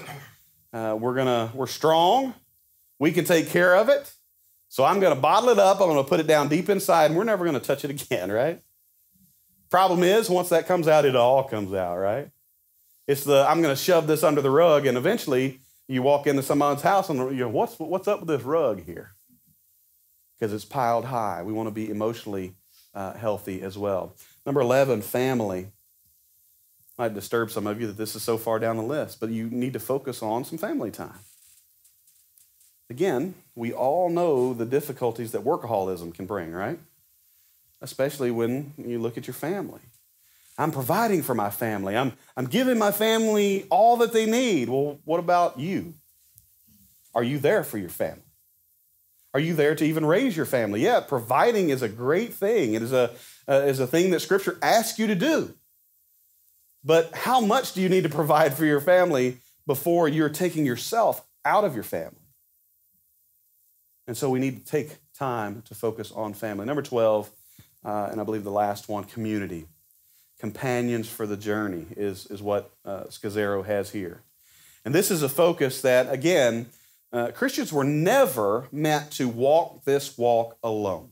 Uh, 0.72 0.96
we're 0.98 1.14
gonna 1.14 1.50
we're 1.54 1.66
strong. 1.66 2.34
We 2.98 3.12
can 3.12 3.24
take 3.24 3.48
care 3.48 3.76
of 3.76 3.88
it. 3.88 4.12
So 4.68 4.84
I'm 4.84 5.00
gonna 5.00 5.16
bottle 5.16 5.50
it 5.50 5.58
up. 5.58 5.80
I'm 5.80 5.88
gonna 5.88 6.04
put 6.04 6.20
it 6.20 6.26
down 6.26 6.48
deep 6.48 6.68
inside, 6.70 7.06
and 7.06 7.16
we're 7.16 7.24
never 7.24 7.44
gonna 7.44 7.60
touch 7.60 7.84
it 7.84 7.90
again, 7.90 8.32
right? 8.32 8.62
Problem 9.68 10.02
is, 10.02 10.30
once 10.30 10.48
that 10.48 10.66
comes 10.66 10.88
out, 10.88 11.04
it 11.04 11.14
all 11.14 11.44
comes 11.44 11.74
out, 11.74 11.96
right? 11.98 12.30
It's 13.10 13.24
the 13.24 13.44
I'm 13.48 13.60
gonna 13.60 13.74
shove 13.74 14.06
this 14.06 14.22
under 14.22 14.40
the 14.40 14.50
rug, 14.52 14.86
and 14.86 14.96
eventually 14.96 15.58
you 15.88 16.00
walk 16.00 16.28
into 16.28 16.44
someone's 16.44 16.82
house 16.82 17.08
and 17.08 17.18
you 17.32 17.40
know 17.40 17.48
what's 17.48 17.76
what's 17.76 18.06
up 18.06 18.20
with 18.20 18.28
this 18.28 18.42
rug 18.42 18.84
here? 18.84 19.14
Because 20.38 20.52
it's 20.52 20.64
piled 20.64 21.06
high. 21.06 21.42
We 21.42 21.52
want 21.52 21.66
to 21.66 21.72
be 21.72 21.90
emotionally 21.90 22.54
uh, 22.94 23.14
healthy 23.14 23.62
as 23.62 23.76
well. 23.76 24.14
Number 24.46 24.60
11, 24.60 25.02
family. 25.02 25.72
Might 26.98 27.12
disturb 27.12 27.50
some 27.50 27.66
of 27.66 27.80
you 27.80 27.88
that 27.88 27.96
this 27.96 28.14
is 28.14 28.22
so 28.22 28.38
far 28.38 28.60
down 28.60 28.76
the 28.76 28.84
list, 28.84 29.18
but 29.18 29.30
you 29.30 29.50
need 29.50 29.72
to 29.72 29.80
focus 29.80 30.22
on 30.22 30.44
some 30.44 30.58
family 30.58 30.92
time. 30.92 31.18
Again, 32.90 33.34
we 33.56 33.72
all 33.72 34.08
know 34.08 34.54
the 34.54 34.66
difficulties 34.66 35.32
that 35.32 35.42
workaholism 35.42 36.14
can 36.14 36.26
bring, 36.26 36.52
right? 36.52 36.78
Especially 37.80 38.30
when 38.30 38.72
you 38.78 39.00
look 39.00 39.18
at 39.18 39.26
your 39.26 39.34
family. 39.34 39.80
I'm 40.60 40.72
providing 40.72 41.22
for 41.22 41.34
my 41.34 41.48
family. 41.48 41.96
I'm, 41.96 42.12
I'm 42.36 42.44
giving 42.44 42.78
my 42.78 42.92
family 42.92 43.66
all 43.70 43.96
that 43.96 44.12
they 44.12 44.26
need. 44.26 44.68
Well, 44.68 44.98
what 45.06 45.18
about 45.18 45.58
you? 45.58 45.94
Are 47.14 47.24
you 47.24 47.38
there 47.38 47.64
for 47.64 47.78
your 47.78 47.88
family? 47.88 48.22
Are 49.32 49.40
you 49.40 49.54
there 49.54 49.74
to 49.74 49.84
even 49.86 50.04
raise 50.04 50.36
your 50.36 50.44
family? 50.44 50.82
Yeah, 50.82 51.00
providing 51.00 51.70
is 51.70 51.80
a 51.80 51.88
great 51.88 52.34
thing. 52.34 52.74
It 52.74 52.82
is 52.82 52.92
a, 52.92 53.10
uh, 53.48 53.62
is 53.64 53.80
a 53.80 53.86
thing 53.86 54.10
that 54.10 54.20
Scripture 54.20 54.58
asks 54.60 54.98
you 54.98 55.06
to 55.06 55.14
do. 55.14 55.54
But 56.84 57.14
how 57.14 57.40
much 57.40 57.72
do 57.72 57.80
you 57.80 57.88
need 57.88 58.02
to 58.02 58.10
provide 58.10 58.52
for 58.52 58.66
your 58.66 58.82
family 58.82 59.38
before 59.66 60.08
you're 60.08 60.28
taking 60.28 60.66
yourself 60.66 61.26
out 61.42 61.64
of 61.64 61.74
your 61.74 61.84
family? 61.84 62.20
And 64.06 64.14
so 64.14 64.28
we 64.28 64.40
need 64.40 64.66
to 64.66 64.70
take 64.70 64.98
time 65.14 65.62
to 65.62 65.74
focus 65.74 66.12
on 66.12 66.34
family. 66.34 66.66
Number 66.66 66.82
12, 66.82 67.30
uh, 67.82 68.08
and 68.12 68.20
I 68.20 68.24
believe 68.24 68.44
the 68.44 68.50
last 68.50 68.90
one, 68.90 69.04
community. 69.04 69.66
Companions 70.40 71.08
for 71.08 71.26
the 71.26 71.36
journey 71.36 71.86
is, 71.96 72.26
is 72.26 72.40
what 72.40 72.70
uh, 72.84 73.04
Scazzero 73.04 73.64
has 73.64 73.90
here. 73.90 74.22
And 74.84 74.94
this 74.94 75.10
is 75.10 75.22
a 75.22 75.28
focus 75.28 75.82
that, 75.82 76.10
again, 76.10 76.66
uh, 77.12 77.30
Christians 77.34 77.72
were 77.72 77.84
never 77.84 78.66
meant 78.72 79.10
to 79.12 79.28
walk 79.28 79.84
this 79.84 80.16
walk 80.16 80.56
alone. 80.62 81.10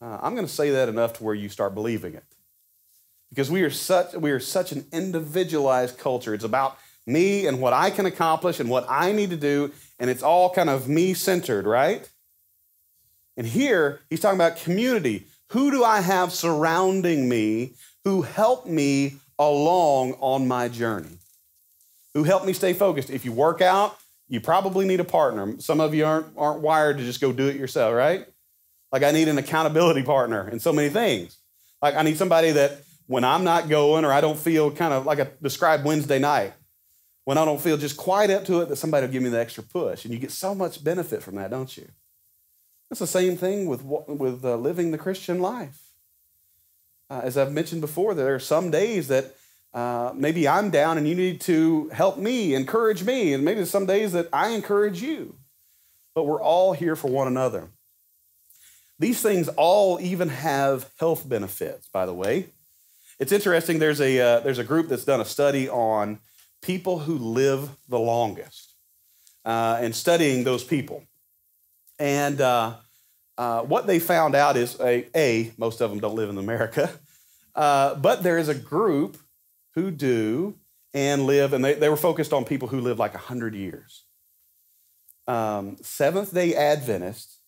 Uh, 0.00 0.18
I'm 0.22 0.34
going 0.34 0.46
to 0.46 0.52
say 0.52 0.70
that 0.70 0.88
enough 0.88 1.12
to 1.14 1.24
where 1.24 1.34
you 1.34 1.48
start 1.48 1.74
believing 1.74 2.14
it. 2.14 2.24
Because 3.28 3.50
we 3.50 3.62
are 3.62 3.70
such 3.70 4.14
we 4.14 4.30
are 4.30 4.40
such 4.40 4.72
an 4.72 4.86
individualized 4.92 5.98
culture. 5.98 6.34
It's 6.34 6.44
about 6.44 6.78
me 7.06 7.46
and 7.46 7.60
what 7.60 7.72
I 7.72 7.90
can 7.90 8.06
accomplish 8.06 8.60
and 8.60 8.70
what 8.70 8.86
I 8.88 9.12
need 9.12 9.30
to 9.30 9.36
do, 9.36 9.72
and 9.98 10.08
it's 10.08 10.22
all 10.22 10.50
kind 10.50 10.70
of 10.70 10.88
me 10.88 11.14
centered, 11.14 11.66
right? 11.66 12.08
And 13.36 13.46
here 13.46 14.00
he's 14.10 14.20
talking 14.20 14.38
about 14.38 14.56
community. 14.56 15.26
Who 15.52 15.70
do 15.70 15.84
I 15.84 16.00
have 16.00 16.32
surrounding 16.32 17.28
me 17.28 17.74
who 18.04 18.22
help 18.22 18.66
me 18.66 19.16
along 19.38 20.14
on 20.14 20.48
my 20.48 20.68
journey? 20.68 21.18
Who 22.14 22.24
help 22.24 22.46
me 22.46 22.54
stay 22.54 22.72
focused? 22.72 23.10
If 23.10 23.26
you 23.26 23.32
work 23.32 23.60
out, 23.60 23.98
you 24.30 24.40
probably 24.40 24.86
need 24.86 25.00
a 25.00 25.04
partner. 25.04 25.60
Some 25.60 25.78
of 25.78 25.94
you 25.94 26.06
aren't, 26.06 26.26
aren't 26.38 26.62
wired 26.62 26.96
to 26.96 27.04
just 27.04 27.20
go 27.20 27.32
do 27.32 27.48
it 27.48 27.56
yourself, 27.56 27.94
right? 27.94 28.26
Like 28.92 29.02
I 29.02 29.10
need 29.10 29.28
an 29.28 29.36
accountability 29.36 30.02
partner 30.02 30.48
in 30.48 30.58
so 30.58 30.72
many 30.72 30.88
things. 30.88 31.36
Like 31.82 31.96
I 31.96 32.02
need 32.02 32.16
somebody 32.16 32.52
that 32.52 32.78
when 33.06 33.22
I'm 33.22 33.44
not 33.44 33.68
going 33.68 34.06
or 34.06 34.12
I 34.12 34.22
don't 34.22 34.38
feel 34.38 34.70
kind 34.70 34.94
of 34.94 35.04
like 35.04 35.20
I 35.20 35.28
described 35.42 35.84
Wednesday 35.84 36.18
night, 36.18 36.54
when 37.24 37.36
I 37.36 37.44
don't 37.44 37.60
feel 37.60 37.76
just 37.76 37.98
quite 37.98 38.30
up 38.30 38.46
to 38.46 38.62
it, 38.62 38.70
that 38.70 38.76
somebody 38.76 39.04
will 39.04 39.12
give 39.12 39.22
me 39.22 39.28
the 39.28 39.40
extra 39.40 39.62
push. 39.62 40.06
And 40.06 40.14
you 40.14 40.18
get 40.18 40.32
so 40.32 40.54
much 40.54 40.82
benefit 40.82 41.22
from 41.22 41.34
that, 41.34 41.50
don't 41.50 41.76
you? 41.76 41.88
It's 42.92 42.98
the 42.98 43.06
same 43.06 43.38
thing 43.38 43.64
with, 43.64 43.82
with 43.82 44.44
uh, 44.44 44.56
living 44.56 44.90
the 44.90 44.98
Christian 44.98 45.40
life. 45.40 45.80
Uh, 47.08 47.22
as 47.24 47.38
I've 47.38 47.50
mentioned 47.50 47.80
before, 47.80 48.12
there 48.12 48.34
are 48.34 48.38
some 48.38 48.70
days 48.70 49.08
that 49.08 49.34
uh, 49.72 50.12
maybe 50.14 50.46
I'm 50.46 50.68
down 50.68 50.98
and 50.98 51.08
you 51.08 51.14
need 51.14 51.40
to 51.42 51.88
help 51.88 52.18
me, 52.18 52.54
encourage 52.54 53.02
me, 53.02 53.32
and 53.32 53.46
maybe 53.46 53.64
some 53.64 53.86
days 53.86 54.12
that 54.12 54.28
I 54.30 54.50
encourage 54.50 55.00
you. 55.00 55.36
But 56.14 56.24
we're 56.24 56.42
all 56.42 56.74
here 56.74 56.94
for 56.94 57.10
one 57.10 57.28
another. 57.28 57.70
These 58.98 59.22
things 59.22 59.48
all 59.48 59.98
even 59.98 60.28
have 60.28 60.90
health 60.98 61.26
benefits, 61.26 61.88
by 61.88 62.04
the 62.04 62.12
way. 62.12 62.48
It's 63.18 63.32
interesting, 63.32 63.78
there's 63.78 64.02
a, 64.02 64.20
uh, 64.20 64.40
there's 64.40 64.58
a 64.58 64.64
group 64.64 64.88
that's 64.88 65.06
done 65.06 65.22
a 65.22 65.24
study 65.24 65.66
on 65.66 66.18
people 66.60 66.98
who 66.98 67.16
live 67.16 67.70
the 67.88 67.98
longest 67.98 68.74
uh, 69.46 69.78
and 69.80 69.94
studying 69.94 70.44
those 70.44 70.62
people. 70.62 71.04
And 71.98 72.40
uh, 72.40 72.74
uh, 73.42 73.62
what 73.62 73.88
they 73.88 73.98
found 73.98 74.36
out 74.36 74.56
is 74.56 74.78
a, 74.78 75.04
a, 75.16 75.52
most 75.58 75.80
of 75.80 75.90
them 75.90 75.98
don't 75.98 76.14
live 76.14 76.30
in 76.30 76.38
America, 76.38 76.88
uh, 77.56 77.96
but 77.96 78.22
there 78.22 78.38
is 78.38 78.48
a 78.48 78.54
group 78.54 79.16
who 79.74 79.90
do 79.90 80.54
and 80.94 81.26
live, 81.26 81.52
and 81.52 81.64
they, 81.64 81.74
they 81.74 81.88
were 81.88 81.96
focused 81.96 82.32
on 82.32 82.44
people 82.44 82.68
who 82.68 82.80
live 82.80 83.00
like 83.00 83.14
100 83.14 83.56
years. 83.56 84.04
Um, 85.26 85.76
Seventh 85.82 86.32
day 86.32 86.54
Adventists, 86.54 87.38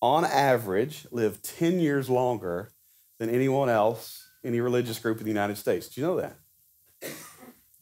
on 0.00 0.24
average, 0.24 1.06
live 1.10 1.42
10 1.42 1.78
years 1.78 2.08
longer 2.08 2.70
than 3.18 3.28
anyone 3.28 3.68
else, 3.68 4.26
any 4.44 4.60
religious 4.60 4.98
group 4.98 5.18
in 5.18 5.24
the 5.24 5.30
United 5.30 5.58
States. 5.58 5.88
Do 5.88 6.00
you 6.00 6.06
know 6.06 6.16
that? 6.16 6.36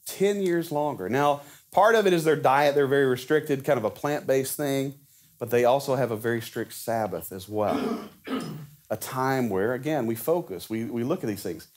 10 0.07 0.41
years 0.41 0.69
longer. 0.69 1.07
Now, 1.07 1.43
part 1.71 1.95
of 1.95 2.07
it 2.07 2.11
is 2.11 2.25
their 2.25 2.35
diet, 2.35 2.75
they're 2.75 2.87
very 2.87 3.05
restricted, 3.05 3.63
kind 3.63 3.77
of 3.77 3.85
a 3.85 3.89
plant 3.89 4.27
based 4.27 4.57
thing, 4.57 4.95
but 5.43 5.49
they 5.49 5.65
also 5.65 5.95
have 5.95 6.09
a 6.09 6.15
very 6.15 6.39
strict 6.39 6.71
Sabbath 6.71 7.33
as 7.33 7.49
well. 7.49 8.07
a 8.89 8.95
time 8.95 9.49
where, 9.49 9.73
again, 9.73 10.05
we 10.05 10.15
focus, 10.15 10.69
we, 10.69 10.85
we 10.85 11.03
look 11.03 11.21
at 11.21 11.27
these 11.27 11.43
things. 11.43 11.67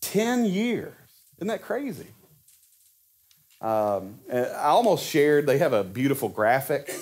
10 0.00 0.44
years. 0.44 0.94
Isn't 1.38 1.48
that 1.48 1.60
crazy? 1.60 2.06
Um, 3.60 4.20
I 4.32 4.68
almost 4.68 5.04
shared, 5.04 5.44
they 5.44 5.58
have 5.58 5.72
a 5.72 5.82
beautiful 5.82 6.28
graphic, 6.28 6.94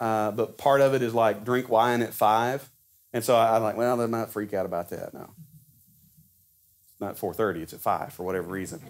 uh, 0.00 0.32
but 0.32 0.58
part 0.58 0.82
of 0.82 0.92
it 0.92 1.00
is 1.00 1.14
like 1.14 1.46
drink 1.46 1.70
wine 1.70 2.02
at 2.02 2.12
five. 2.12 2.68
And 3.14 3.24
so 3.24 3.34
I'm 3.34 3.62
like, 3.62 3.78
well, 3.78 3.96
they 3.96 4.06
might 4.06 4.28
freak 4.28 4.52
out 4.52 4.66
about 4.66 4.90
that. 4.90 5.14
No. 5.14 5.30
It's 6.90 7.00
not 7.00 7.16
4.30, 7.16 7.62
it's 7.62 7.72
at 7.72 7.80
5 7.80 8.12
for 8.12 8.24
whatever 8.24 8.48
reason. 8.48 8.82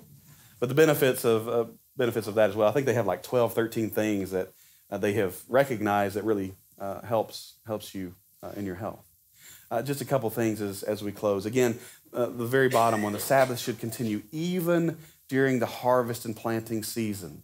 But 0.59 0.71
the 0.71 0.75
benefits 0.75 1.25
of, 1.25 1.49
uh, 1.49 1.66
benefits 1.97 2.27
of 2.27 2.35
that 2.35 2.51
as 2.51 2.57
well, 2.57 2.68
I 2.68 2.73
think 2.73 2.87
they 2.87 2.94
have 2.94 3.07
like 3.07 3.23
12, 3.23 3.55
13 3.55 3.90
things 3.90 4.33
that 4.33 4.55
uh, 4.90 4.98
they 4.98 5.12
have 5.14 5.42
recognized 5.48 6.16
that 6.16 6.24
really 6.24 6.55
uh, 6.79 7.03
helps, 7.03 7.55
helps 7.66 7.94
you 7.94 8.14
uh, 8.42 8.53
in 8.57 8.64
your 8.64 8.77
health. 8.77 9.05
Uh, 9.70 9.83
just 9.83 10.01
a 10.01 10.05
couple 10.05 10.31
things 10.31 10.61
as, 10.61 10.83
as 10.83 11.03
we 11.03 11.12
close. 11.12 11.44
Again, 11.44 11.79
uh, 12.12 12.27
the 12.27 12.46
very 12.46 12.68
bottom 12.68 13.03
one 13.03 13.12
the 13.12 13.18
Sabbath 13.18 13.59
should 13.59 13.79
continue 13.79 14.22
even 14.33 14.96
during 15.29 15.59
the 15.59 15.66
harvest 15.66 16.24
and 16.24 16.35
planting 16.35 16.83
season. 16.83 17.42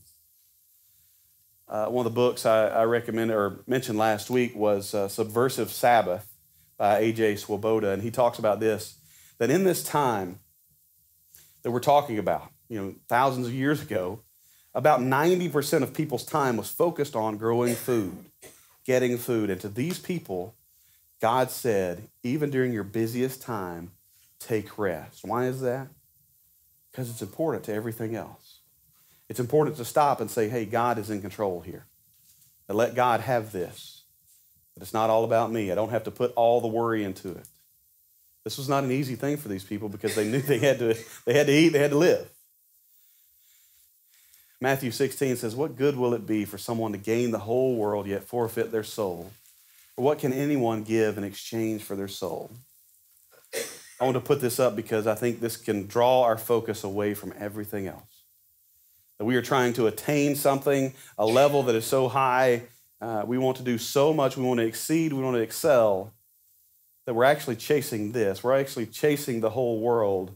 One 1.66 2.06
of 2.06 2.12
the 2.12 2.16
books 2.16 2.46
I, 2.46 2.68
I, 2.68 2.84
recommended 2.84 3.34
or 3.34 3.64
mentioned 3.66 3.98
last 3.98 4.30
week 4.30 4.54
was 4.54 4.94
Subversive 5.12 5.70
Sabbath 5.70 6.32
by 6.76 6.98
A.J. 6.98 7.36
Swoboda, 7.36 7.90
and 7.90 8.00
he 8.00 8.12
talks 8.12 8.38
about 8.38 8.60
this 8.60 8.96
that 9.38 9.50
in 9.50 9.64
this 9.64 9.82
time 9.82 10.38
that 11.62 11.70
we're 11.70 11.80
talking 11.80 12.18
about, 12.18 12.50
you 12.68 12.80
know, 12.80 12.94
thousands 13.08 13.48
of 13.48 13.54
years 13.54 13.82
ago, 13.82 14.20
about 14.74 15.00
90% 15.00 15.82
of 15.82 15.94
people's 15.94 16.24
time 16.24 16.56
was 16.56 16.68
focused 16.68 17.14
on 17.14 17.36
growing 17.36 17.74
food, 17.74 18.24
getting 18.84 19.16
food. 19.18 19.50
And 19.50 19.60
to 19.60 19.68
these 19.68 19.98
people, 19.98 20.54
God 21.20 21.50
said, 21.50 22.08
even 22.22 22.50
during 22.50 22.72
your 22.72 22.84
busiest 22.84 23.40
time, 23.40 23.92
take 24.40 24.76
rest. 24.78 25.24
Why 25.24 25.46
is 25.46 25.60
that? 25.60 25.86
Because 26.90 27.08
it's 27.08 27.22
important 27.22 27.64
to 27.64 27.72
everything 27.72 28.14
else. 28.14 28.58
It's 29.28 29.40
important 29.40 29.76
to 29.76 29.84
stop 29.84 30.20
and 30.20 30.30
say, 30.30 30.48
hey, 30.48 30.64
God 30.64 30.98
is 30.98 31.08
in 31.08 31.20
control 31.20 31.60
here. 31.60 31.86
And 32.68 32.76
let 32.76 32.94
God 32.94 33.20
have 33.20 33.52
this. 33.52 34.02
But 34.74 34.82
it's 34.82 34.92
not 34.92 35.08
all 35.08 35.24
about 35.24 35.52
me. 35.52 35.70
I 35.70 35.74
don't 35.74 35.90
have 35.90 36.04
to 36.04 36.10
put 36.10 36.32
all 36.34 36.60
the 36.60 36.68
worry 36.68 37.04
into 37.04 37.30
it. 37.30 37.46
This 38.42 38.58
was 38.58 38.68
not 38.68 38.84
an 38.84 38.90
easy 38.90 39.14
thing 39.14 39.36
for 39.36 39.48
these 39.48 39.64
people 39.64 39.88
because 39.88 40.14
they 40.14 40.28
knew 40.28 40.40
they 40.40 40.58
had 40.58 40.78
to, 40.80 40.94
they 41.24 41.32
had 41.32 41.46
to 41.46 41.52
eat, 41.52 41.70
they 41.70 41.78
had 41.78 41.92
to 41.92 41.98
live. 41.98 42.28
Matthew 44.64 44.92
16 44.92 45.36
says, 45.36 45.54
What 45.54 45.76
good 45.76 45.94
will 45.94 46.14
it 46.14 46.26
be 46.26 46.46
for 46.46 46.56
someone 46.56 46.92
to 46.92 46.98
gain 46.98 47.32
the 47.32 47.40
whole 47.40 47.76
world 47.76 48.06
yet 48.06 48.24
forfeit 48.24 48.72
their 48.72 48.82
soul? 48.82 49.30
Or 49.94 50.04
what 50.04 50.18
can 50.18 50.32
anyone 50.32 50.84
give 50.84 51.18
in 51.18 51.22
exchange 51.22 51.82
for 51.82 51.94
their 51.94 52.08
soul? 52.08 52.50
I 54.00 54.04
want 54.04 54.14
to 54.14 54.22
put 54.22 54.40
this 54.40 54.58
up 54.58 54.74
because 54.74 55.06
I 55.06 55.16
think 55.16 55.40
this 55.40 55.58
can 55.58 55.86
draw 55.86 56.22
our 56.22 56.38
focus 56.38 56.82
away 56.82 57.12
from 57.12 57.34
everything 57.38 57.88
else. 57.88 58.22
That 59.18 59.26
we 59.26 59.36
are 59.36 59.42
trying 59.42 59.74
to 59.74 59.86
attain 59.86 60.34
something, 60.34 60.94
a 61.18 61.26
level 61.26 61.62
that 61.64 61.74
is 61.74 61.84
so 61.84 62.08
high, 62.08 62.62
uh, 63.02 63.22
we 63.26 63.36
want 63.36 63.58
to 63.58 63.62
do 63.62 63.76
so 63.76 64.14
much, 64.14 64.38
we 64.38 64.44
want 64.44 64.60
to 64.60 64.66
exceed, 64.66 65.12
we 65.12 65.22
want 65.22 65.36
to 65.36 65.42
excel, 65.42 66.10
that 67.04 67.12
we're 67.12 67.24
actually 67.24 67.56
chasing 67.56 68.12
this. 68.12 68.42
We're 68.42 68.58
actually 68.58 68.86
chasing 68.86 69.42
the 69.42 69.50
whole 69.50 69.80
world, 69.80 70.34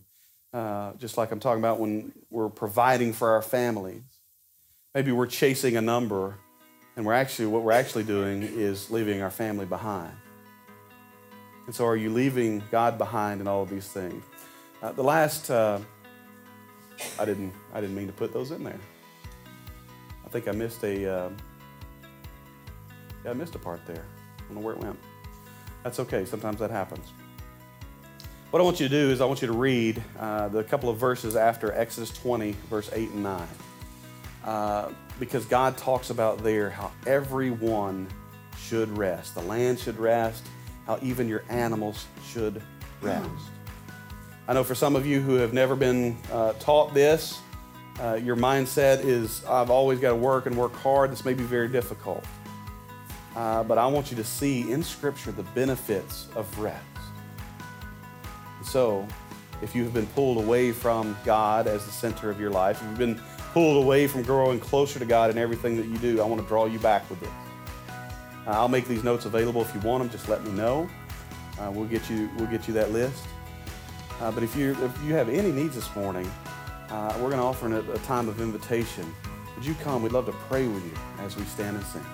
uh, 0.53 0.93
just 0.99 1.17
like 1.17 1.33
I'm 1.33 1.41
talking 1.41 1.63
about 1.63 1.81
when 1.81 2.13
we're 2.29 2.51
providing 2.51 3.15
for 3.15 3.31
our 3.31 3.41
families. 3.41 4.03
Maybe 4.99 5.13
we're 5.13 5.27
chasing 5.27 5.77
a 5.77 5.81
number, 5.81 6.35
and 6.97 7.07
we're 7.07 7.13
actually, 7.13 7.47
what 7.47 7.63
we're 7.63 7.71
actually 7.71 8.03
doing 8.03 8.43
is 8.43 8.91
leaving 8.91 9.23
our 9.23 9.31
family 9.31 9.65
behind. 9.65 10.11
And 11.67 11.73
so, 11.73 11.87
are 11.87 11.95
you 11.95 12.11
leaving 12.11 12.65
God 12.73 12.99
behind 12.99 13.41
in 13.41 13.47
all 13.47 13.63
of 13.63 13.71
these 13.71 13.87
things? 13.87 14.25
Uh, 14.83 14.91
the 14.91 15.05
last, 15.05 15.53
uh, 15.53 15.79
I 17.17 17.25
didn't, 17.25 17.53
I 17.73 17.81
didn't 17.81 17.95
mean 17.95 18.09
to 18.09 18.13
put 18.13 18.33
those 18.33 18.51
in 18.51 18.65
there. 18.65 18.81
I 20.27 20.31
think 20.31 20.49
I 20.49 20.51
missed 20.51 20.83
a, 20.83 21.09
uh, 21.09 21.31
yeah, 23.25 23.31
I 23.31 23.35
missed 23.35 23.55
a 23.55 23.61
part 23.61 23.87
there. 23.87 24.05
I 24.05 24.43
don't 24.49 24.57
know 24.57 24.63
where 24.63 24.75
it 24.75 24.81
went. 24.81 24.99
That's 25.85 26.01
okay. 26.01 26.25
Sometimes 26.25 26.59
that 26.59 26.73
happens. 26.73 27.13
What 28.51 28.59
I 28.59 28.65
want 28.65 28.81
you 28.81 28.89
to 28.89 28.93
do 28.93 29.13
is 29.13 29.21
I 29.21 29.27
want 29.27 29.43
you 29.43 29.47
to 29.47 29.57
read 29.57 30.03
uh, 30.19 30.49
the 30.49 30.65
couple 30.65 30.91
of 30.91 30.97
verses 30.97 31.37
after 31.37 31.73
Exodus 31.73 32.11
20, 32.11 32.57
verse 32.69 32.91
8 32.93 33.11
and 33.11 33.23
9. 33.23 33.49
Uh, 34.49 34.91
because 35.21 35.45
God 35.45 35.77
talks 35.77 36.09
about 36.09 36.43
there 36.43 36.71
how 36.71 36.91
everyone 37.07 38.09
should 38.57 38.89
rest. 38.97 39.35
The 39.35 39.43
land 39.43 39.79
should 39.79 39.99
rest, 39.99 40.43
how 40.87 40.99
even 41.03 41.29
your 41.29 41.45
animals 41.51 42.07
should 42.27 42.63
rest. 43.03 43.29
I 44.49 44.55
know 44.55 44.65
for 44.65 44.75
some 44.75 44.97
of 44.97 45.05
you 45.05 45.21
who 45.21 45.35
have 45.35 45.53
never 45.53 45.77
been 45.77 46.17
uh, 46.33 46.55
taught 46.55 46.95
this, 46.95 47.41
uh, 48.01 48.15
your 48.15 48.37
mindset 48.37 49.05
is, 49.05 49.45
I've 49.45 49.69
always 49.69 50.01
got 50.01 50.11
to 50.13 50.17
work 50.17 50.47
and 50.47 50.57
work 50.57 50.73
hard. 50.77 51.13
This 51.13 51.27
may 51.27 51.35
be 51.35 51.45
very 51.45 51.69
difficult. 51.69 52.25
Uh, 53.37 53.65
but 53.65 53.77
I 53.77 53.87
want 53.87 54.11
you 54.11 54.17
to 54.17 54.25
see 54.25 54.73
in 54.73 54.83
Scripture 54.83 55.31
the 55.31 55.43
benefits 55.43 56.27
of 56.35 56.59
rest. 56.59 56.83
So, 58.65 59.07
if 59.61 59.75
you 59.75 59.85
have 59.85 59.93
been 59.93 60.07
pulled 60.07 60.39
away 60.39 60.73
from 60.73 61.19
God 61.27 61.67
as 61.67 61.85
the 61.85 61.93
center 61.93 62.31
of 62.31 62.41
your 62.41 62.51
life, 62.51 62.81
if 62.81 62.89
you've 62.89 62.99
been 62.99 63.21
pulled 63.53 63.83
away 63.83 64.07
from 64.07 64.23
growing 64.23 64.61
closer 64.61 64.99
to 64.99 65.05
God 65.05 65.31
in 65.31 65.39
everything 65.39 65.77
that 65.77 65.87
you 65.87 65.99
do, 65.99 66.21
I 66.21 66.25
want 66.25 66.41
to 66.41 66.47
draw 66.47 66.67
you 66.67 66.79
back 66.79 67.09
with 67.11 67.21
this. 67.21 67.31
Uh, 68.47 68.51
I'll 68.53 68.69
make 68.69 68.87
these 68.87 69.05
notes 69.05 69.27
available 69.27 69.63
if 69.63 69.75
you 69.75 69.81
want 69.81 70.03
them. 70.03 70.11
Just 70.11 70.29
let 70.29 70.43
me 70.45 70.51
know. 70.53 70.89
Uh, 71.61 71.71
we'll 71.71 71.87
get 71.87 72.09
you 72.09 72.31
we'll 72.37 72.47
get 72.47 72.69
you 72.69 72.75
that 72.75 72.93
list. 72.93 73.25
Uh, 74.21 74.31
but 74.31 74.43
if 74.43 74.57
you 74.57 74.77
if 74.85 75.03
you 75.05 75.15
have 75.15 75.29
any 75.29 75.53
needs 75.53 75.75
this 75.75 75.95
morning, 75.95 76.31
uh, 76.91 77.13
we're 77.17 77.31
going 77.31 77.41
to 77.41 77.45
offer 77.45 77.67
a, 77.67 77.93
a 77.93 77.99
time 77.99 78.29
of 78.29 78.41
invitation. 78.41 79.13
Would 79.57 79.67
you 79.67 79.75
come? 79.83 80.03
We'd 80.03 80.13
love 80.13 80.27
to 80.27 80.33
pray 80.33 80.67
with 80.67 80.85
you 80.85 80.95
as 81.19 81.37
we 81.37 81.45
stand 81.45 81.77
and 81.77 81.87
sing. 81.87 82.05